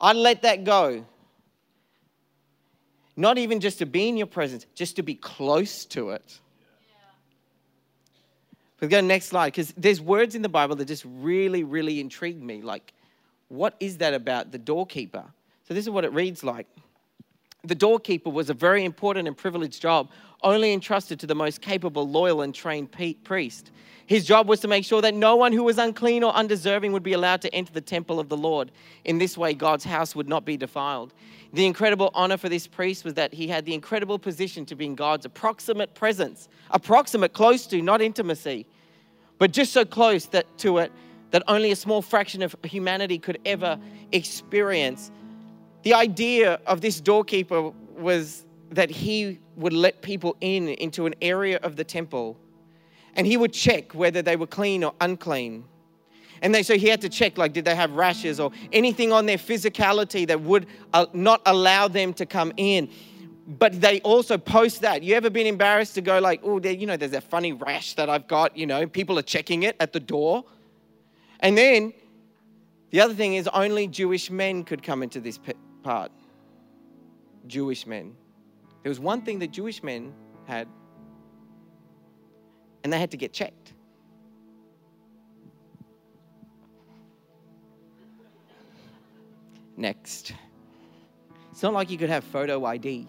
I'd 0.00 0.16
let 0.16 0.42
that 0.42 0.64
go. 0.64 1.06
Not 3.16 3.38
even 3.38 3.60
just 3.60 3.78
to 3.78 3.86
be 3.86 4.08
in 4.08 4.16
your 4.16 4.26
presence, 4.26 4.66
just 4.74 4.96
to 4.96 5.02
be 5.02 5.14
close 5.14 5.84
to 5.86 6.10
it. 6.10 6.40
Let's 8.80 8.90
go 8.90 9.00
next 9.00 9.26
slide 9.26 9.52
because 9.52 9.72
there's 9.76 10.00
words 10.00 10.34
in 10.34 10.42
the 10.42 10.48
Bible 10.48 10.74
that 10.76 10.86
just 10.86 11.04
really, 11.06 11.62
really 11.62 12.00
intrigue 12.00 12.42
me. 12.42 12.62
Like, 12.62 12.92
what 13.48 13.76
is 13.78 13.98
that 13.98 14.12
about 14.12 14.50
the 14.50 14.58
doorkeeper? 14.58 15.24
So 15.68 15.74
this 15.74 15.84
is 15.84 15.90
what 15.90 16.04
it 16.04 16.12
reads 16.12 16.42
like. 16.42 16.66
The 17.62 17.76
doorkeeper 17.76 18.28
was 18.28 18.50
a 18.50 18.54
very 18.54 18.84
important 18.84 19.28
and 19.28 19.36
privileged 19.36 19.80
job, 19.80 20.10
only 20.42 20.72
entrusted 20.72 21.20
to 21.20 21.26
the 21.26 21.34
most 21.34 21.60
capable, 21.60 22.08
loyal, 22.08 22.42
and 22.42 22.54
trained 22.54 22.90
priest. 23.24 23.70
His 24.06 24.24
job 24.24 24.48
was 24.48 24.60
to 24.60 24.68
make 24.68 24.84
sure 24.84 25.00
that 25.00 25.14
no 25.14 25.36
one 25.36 25.52
who 25.52 25.62
was 25.62 25.78
unclean 25.78 26.22
or 26.24 26.34
undeserving 26.34 26.92
would 26.92 27.02
be 27.02 27.12
allowed 27.12 27.40
to 27.42 27.54
enter 27.54 27.72
the 27.72 27.80
temple 27.80 28.18
of 28.20 28.28
the 28.28 28.36
Lord. 28.36 28.70
In 29.04 29.18
this 29.18 29.38
way, 29.38 29.54
God's 29.54 29.84
house 29.84 30.14
would 30.14 30.28
not 30.28 30.44
be 30.44 30.56
defiled. 30.56 31.14
The 31.52 31.66
incredible 31.66 32.10
honor 32.14 32.36
for 32.36 32.48
this 32.48 32.66
priest 32.66 33.04
was 33.04 33.14
that 33.14 33.32
he 33.32 33.46
had 33.46 33.64
the 33.64 33.74
incredible 33.74 34.18
position 34.18 34.66
to 34.66 34.74
be 34.74 34.86
in 34.86 34.94
God's 34.94 35.24
approximate 35.24 35.94
presence, 35.94 36.48
approximate, 36.70 37.32
close 37.32 37.66
to, 37.66 37.80
not 37.80 38.00
intimacy, 38.00 38.66
but 39.38 39.52
just 39.52 39.72
so 39.72 39.84
close 39.84 40.26
that, 40.26 40.46
to 40.58 40.78
it 40.78 40.92
that 41.30 41.42
only 41.48 41.70
a 41.70 41.76
small 41.76 42.02
fraction 42.02 42.42
of 42.42 42.54
humanity 42.64 43.18
could 43.18 43.38
ever 43.44 43.78
experience. 44.12 45.10
The 45.82 45.94
idea 45.94 46.60
of 46.66 46.80
this 46.80 47.00
doorkeeper 47.00 47.72
was 47.96 48.44
that 48.72 48.90
he 48.90 49.38
would 49.56 49.72
let 49.72 50.02
people 50.02 50.36
in 50.40 50.68
into 50.68 51.06
an 51.06 51.14
area 51.20 51.58
of 51.62 51.76
the 51.76 51.84
temple 51.84 52.38
and 53.14 53.26
he 53.26 53.36
would 53.36 53.52
check 53.52 53.94
whether 53.94 54.22
they 54.22 54.36
were 54.36 54.46
clean 54.46 54.82
or 54.82 54.94
unclean. 55.00 55.64
And 56.40 56.54
they, 56.54 56.62
so 56.62 56.76
he 56.76 56.88
had 56.88 57.00
to 57.02 57.08
check, 57.08 57.38
like, 57.38 57.52
did 57.52 57.64
they 57.64 57.76
have 57.76 57.92
rashes 57.92 58.40
or 58.40 58.50
anything 58.72 59.12
on 59.12 59.26
their 59.26 59.36
physicality 59.36 60.26
that 60.26 60.40
would 60.40 60.66
uh, 60.92 61.06
not 61.12 61.40
allow 61.46 61.86
them 61.86 62.12
to 62.14 62.26
come 62.26 62.52
in. 62.56 62.88
But 63.46 63.80
they 63.80 64.00
also 64.00 64.38
post 64.38 64.80
that. 64.80 65.02
You 65.02 65.14
ever 65.14 65.30
been 65.30 65.46
embarrassed 65.46 65.94
to 65.96 66.00
go 66.00 66.18
like, 66.18 66.40
oh, 66.42 66.58
you 66.60 66.86
know, 66.86 66.96
there's 66.96 67.12
that 67.12 67.24
funny 67.24 67.52
rash 67.52 67.94
that 67.94 68.08
I've 68.08 68.26
got, 68.26 68.56
you 68.56 68.66
know, 68.66 68.86
people 68.86 69.18
are 69.18 69.22
checking 69.22 69.64
it 69.64 69.76
at 69.78 69.92
the 69.92 70.00
door. 70.00 70.44
And 71.40 71.56
then 71.56 71.92
the 72.90 73.00
other 73.00 73.14
thing 73.14 73.34
is 73.34 73.46
only 73.48 73.86
Jewish 73.86 74.30
men 74.30 74.64
could 74.64 74.82
come 74.82 75.02
into 75.02 75.20
this 75.20 75.38
part. 75.82 76.10
Jewish 77.46 77.86
men. 77.86 78.16
There 78.82 78.90
was 78.90 78.98
one 78.98 79.22
thing 79.22 79.38
that 79.38 79.52
Jewish 79.52 79.82
men 79.82 80.12
had, 80.46 80.66
and 82.82 82.92
they 82.92 82.98
had 82.98 83.12
to 83.12 83.16
get 83.16 83.32
checked. 83.32 83.74
Next. 89.76 90.34
It's 91.50 91.62
not 91.62 91.72
like 91.72 91.90
you 91.90 91.98
could 91.98 92.10
have 92.10 92.24
photo 92.24 92.64
ID. 92.64 93.06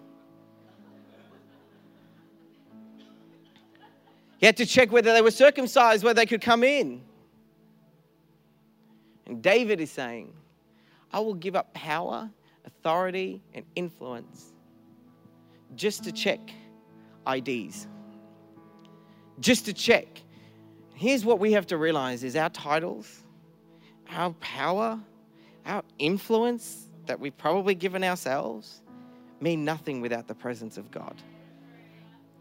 You 4.40 4.46
had 4.46 4.56
to 4.58 4.66
check 4.66 4.92
whether 4.92 5.12
they 5.12 5.22
were 5.22 5.30
circumcised, 5.30 6.04
whether 6.04 6.16
they 6.16 6.26
could 6.26 6.40
come 6.40 6.62
in. 6.62 7.02
And 9.26 9.42
David 9.42 9.80
is 9.80 9.90
saying, 9.90 10.34
I 11.12 11.20
will 11.20 11.34
give 11.34 11.56
up 11.56 11.72
power, 11.74 12.30
authority, 12.64 13.42
and 13.54 13.64
influence 13.74 14.53
just 15.76 16.04
to 16.04 16.12
check 16.12 16.40
IDs. 17.32 17.86
Just 19.40 19.64
to 19.66 19.72
check. 19.72 20.06
Here's 20.94 21.24
what 21.24 21.38
we 21.38 21.52
have 21.52 21.66
to 21.68 21.76
realize 21.76 22.22
is 22.22 22.36
our 22.36 22.50
titles, 22.50 23.22
our 24.10 24.30
power, 24.34 24.98
our 25.66 25.82
influence 25.98 26.86
that 27.06 27.18
we've 27.18 27.36
probably 27.36 27.74
given 27.74 28.04
ourselves 28.04 28.82
mean 29.40 29.64
nothing 29.64 30.00
without 30.00 30.28
the 30.28 30.34
presence 30.34 30.78
of 30.78 30.90
God. 30.90 31.20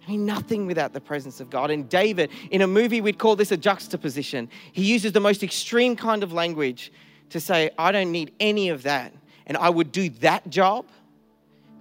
I 0.05 0.11
mean, 0.11 0.25
nothing 0.25 0.67
without 0.67 0.91
the 0.91 0.99
presence 0.99 1.39
of 1.39 1.49
God. 1.49 1.71
And 1.71 1.87
David, 1.87 2.29
in 2.51 2.61
a 2.61 2.67
movie, 2.67 2.99
we'd 2.99 3.17
call 3.17 3.35
this 3.35 3.51
a 3.51 3.57
juxtaposition. 3.57 4.49
He 4.73 4.83
uses 4.83 5.13
the 5.13 5.21
most 5.21 5.43
extreme 5.43 5.95
kind 5.95 6.23
of 6.23 6.33
language 6.33 6.91
to 7.29 7.39
say, 7.39 7.71
I 7.77 7.91
don't 7.91 8.11
need 8.11 8.33
any 8.39 8.69
of 8.69 8.83
that. 8.83 9.13
And 9.47 9.57
I 9.57 9.69
would 9.69 9.91
do 9.91 10.09
that 10.09 10.49
job 10.49 10.87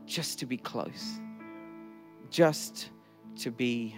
just 0.06 0.38
to 0.38 0.46
be 0.46 0.56
close. 0.56 1.20
Just 2.32 2.88
to 3.40 3.50
be 3.50 3.94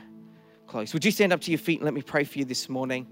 close. 0.66 0.92
Would 0.92 1.04
you 1.04 1.12
stand 1.12 1.32
up 1.32 1.40
to 1.42 1.52
your 1.52 1.58
feet 1.58 1.78
and 1.78 1.84
let 1.84 1.94
me 1.94 2.02
pray 2.02 2.24
for 2.24 2.38
you 2.40 2.44
this 2.44 2.68
morning? 2.68 3.06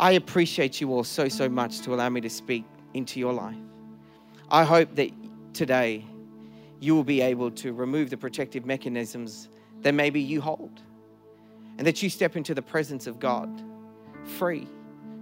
I 0.00 0.12
appreciate 0.12 0.80
you 0.80 0.90
all 0.92 1.04
so, 1.04 1.28
so 1.28 1.46
much 1.46 1.82
to 1.82 1.94
allow 1.94 2.08
me 2.08 2.22
to 2.22 2.30
speak 2.30 2.64
into 2.94 3.20
your 3.20 3.34
life. 3.34 3.54
I 4.50 4.64
hope 4.64 4.94
that 4.94 5.10
today 5.52 6.06
you 6.80 6.94
will 6.94 7.04
be 7.04 7.20
able 7.20 7.50
to 7.50 7.74
remove 7.74 8.08
the 8.08 8.16
protective 8.16 8.64
mechanisms 8.64 9.50
that 9.82 9.92
maybe 9.92 10.20
you 10.20 10.40
hold. 10.40 10.80
And 11.76 11.86
that 11.86 12.02
you 12.02 12.08
step 12.08 12.34
into 12.34 12.54
the 12.54 12.62
presence 12.62 13.06
of 13.06 13.20
God 13.20 13.62
free 14.38 14.66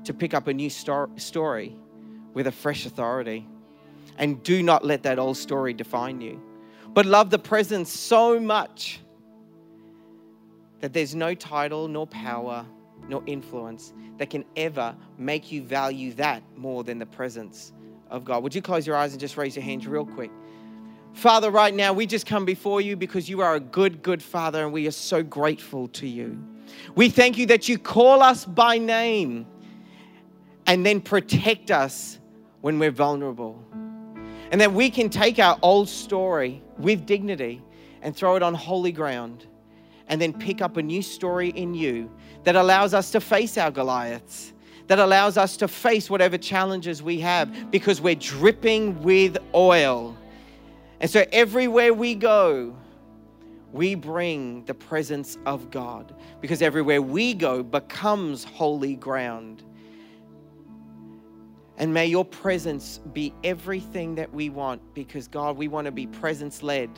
to 0.04 0.14
pick 0.14 0.32
up 0.32 0.46
a 0.46 0.54
new 0.54 0.70
story 0.70 1.76
with 2.34 2.46
a 2.46 2.52
fresh 2.52 2.86
authority. 2.86 3.48
And 4.16 4.42
do 4.44 4.62
not 4.62 4.84
let 4.84 5.02
that 5.02 5.18
old 5.18 5.38
story 5.38 5.74
define 5.74 6.20
you. 6.20 6.40
But 6.94 7.06
love 7.06 7.30
the 7.30 7.38
presence 7.38 7.90
so 7.90 8.38
much 8.38 9.00
that 10.80 10.92
there's 10.92 11.14
no 11.14 11.34
title, 11.34 11.88
nor 11.88 12.06
power, 12.06 12.66
nor 13.08 13.22
influence 13.26 13.92
that 14.18 14.30
can 14.30 14.44
ever 14.56 14.94
make 15.16 15.50
you 15.50 15.62
value 15.62 16.12
that 16.14 16.42
more 16.56 16.84
than 16.84 16.98
the 16.98 17.06
presence 17.06 17.72
of 18.10 18.24
God. 18.24 18.42
Would 18.42 18.54
you 18.54 18.62
close 18.62 18.86
your 18.86 18.96
eyes 18.96 19.12
and 19.12 19.20
just 19.20 19.36
raise 19.36 19.56
your 19.56 19.64
hands 19.64 19.86
real 19.86 20.04
quick? 20.04 20.30
Father, 21.14 21.50
right 21.50 21.74
now, 21.74 21.92
we 21.92 22.06
just 22.06 22.26
come 22.26 22.44
before 22.44 22.80
you 22.80 22.96
because 22.96 23.28
you 23.28 23.40
are 23.40 23.54
a 23.54 23.60
good, 23.60 24.02
good 24.02 24.22
Father, 24.22 24.64
and 24.64 24.72
we 24.72 24.86
are 24.86 24.92
so 24.92 25.22
grateful 25.22 25.88
to 25.88 26.06
you. 26.06 26.42
We 26.94 27.10
thank 27.10 27.38
you 27.38 27.46
that 27.46 27.68
you 27.68 27.78
call 27.78 28.22
us 28.22 28.44
by 28.44 28.78
name 28.78 29.46
and 30.66 30.86
then 30.86 31.00
protect 31.00 31.70
us 31.70 32.18
when 32.60 32.78
we're 32.78 32.90
vulnerable. 32.90 33.62
And 34.52 34.60
that 34.60 34.72
we 34.72 34.88
can 34.90 35.10
take 35.10 35.40
our 35.40 35.58
old 35.62 35.88
story 35.88 36.62
with 36.78 37.04
dignity 37.06 37.60
and 38.02 38.14
throw 38.14 38.36
it 38.36 38.42
on 38.42 38.54
holy 38.54 38.92
ground 38.92 39.46
and 40.06 40.20
then 40.20 40.32
pick 40.32 40.62
up 40.62 40.76
a 40.76 40.82
new 40.82 41.02
story 41.02 41.48
in 41.50 41.74
you 41.74 42.08
that 42.44 42.54
allows 42.54 42.94
us 42.94 43.10
to 43.10 43.20
face 43.20 43.58
our 43.58 43.72
Goliaths, 43.72 44.52
that 44.86 45.00
allows 45.00 45.36
us 45.36 45.56
to 45.56 45.66
face 45.66 46.08
whatever 46.08 46.38
challenges 46.38 47.02
we 47.02 47.18
have 47.18 47.72
because 47.72 48.00
we're 48.00 48.14
dripping 48.14 49.02
with 49.02 49.36
oil 49.54 50.16
and 51.02 51.10
so 51.10 51.24
everywhere 51.32 51.92
we 51.92 52.14
go, 52.14 52.76
we 53.72 53.96
bring 53.96 54.64
the 54.66 54.74
presence 54.74 55.36
of 55.46 55.68
God 55.72 56.14
because 56.40 56.62
everywhere 56.62 57.02
we 57.02 57.34
go 57.34 57.64
becomes 57.64 58.44
holy 58.44 58.94
ground. 58.94 59.64
And 61.82 61.92
may 61.92 62.06
your 62.06 62.24
presence 62.24 63.00
be 63.12 63.34
everything 63.42 64.14
that 64.14 64.32
we 64.32 64.50
want 64.50 64.94
because, 64.94 65.26
God, 65.26 65.56
we 65.56 65.66
want 65.66 65.86
to 65.86 65.90
be 65.90 66.06
presence 66.06 66.62
led 66.62 66.88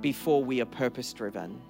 before 0.00 0.42
we 0.42 0.60
are 0.60 0.64
purpose 0.64 1.12
driven. 1.12 1.62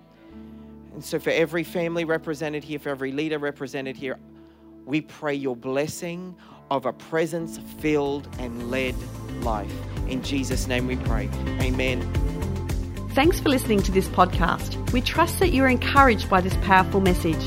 And 0.95 1.05
so, 1.05 1.19
for 1.19 1.29
every 1.29 1.63
family 1.63 2.07
represented 2.07 2.65
here, 2.65 2.79
for 2.79 2.89
every 2.89 3.13
leader 3.13 3.39
represented 3.39 3.99
here, 3.99 4.19
we 4.87 5.03
pray 5.03 5.35
your 5.35 5.55
blessing 5.55 6.35
of 6.71 6.87
a 6.87 6.95
presence 6.95 7.61
filled 7.81 8.27
and 8.39 8.71
led 8.71 8.95
life. 9.43 9.71
In 10.09 10.23
Jesus' 10.23 10.67
name 10.67 10.87
we 10.87 10.97
pray. 10.97 11.29
Amen. 11.61 12.01
Thanks 13.11 13.41
for 13.41 13.51
listening 13.51 13.83
to 13.83 13.93
this 13.93 14.09
podcast. 14.09 14.91
We 14.91 15.03
trust 15.03 15.39
that 15.41 15.51
you're 15.51 15.69
encouraged 15.69 16.31
by 16.31 16.41
this 16.41 16.57
powerful 16.63 17.03
message. 17.03 17.45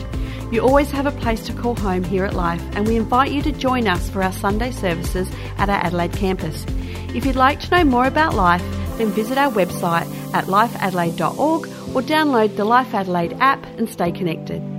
You 0.51 0.61
always 0.61 0.91
have 0.91 1.05
a 1.05 1.11
place 1.11 1.45
to 1.47 1.53
call 1.53 1.75
home 1.75 2.03
here 2.03 2.23
at 2.23 2.33
Life, 2.33 2.63
and 2.71 2.87
we 2.87 2.95
invite 2.95 3.31
you 3.31 3.41
to 3.41 3.51
join 3.51 3.85
us 3.85 4.09
for 4.09 4.23
our 4.23 4.31
Sunday 4.31 4.71
services 4.71 5.29
at 5.57 5.69
our 5.69 5.75
Adelaide 5.75 6.13
campus. 6.13 6.65
If 7.13 7.25
you'd 7.25 7.35
like 7.35 7.59
to 7.61 7.71
know 7.71 7.83
more 7.83 8.07
about 8.07 8.33
Life, 8.33 8.63
then 8.97 9.09
visit 9.09 9.37
our 9.37 9.51
website 9.51 10.07
at 10.33 10.45
lifeadelaide.org 10.45 11.67
or 11.93 12.01
download 12.01 12.55
the 12.55 12.63
Life 12.63 12.93
Adelaide 12.93 13.33
app 13.39 13.65
and 13.77 13.89
stay 13.89 14.11
connected. 14.11 14.76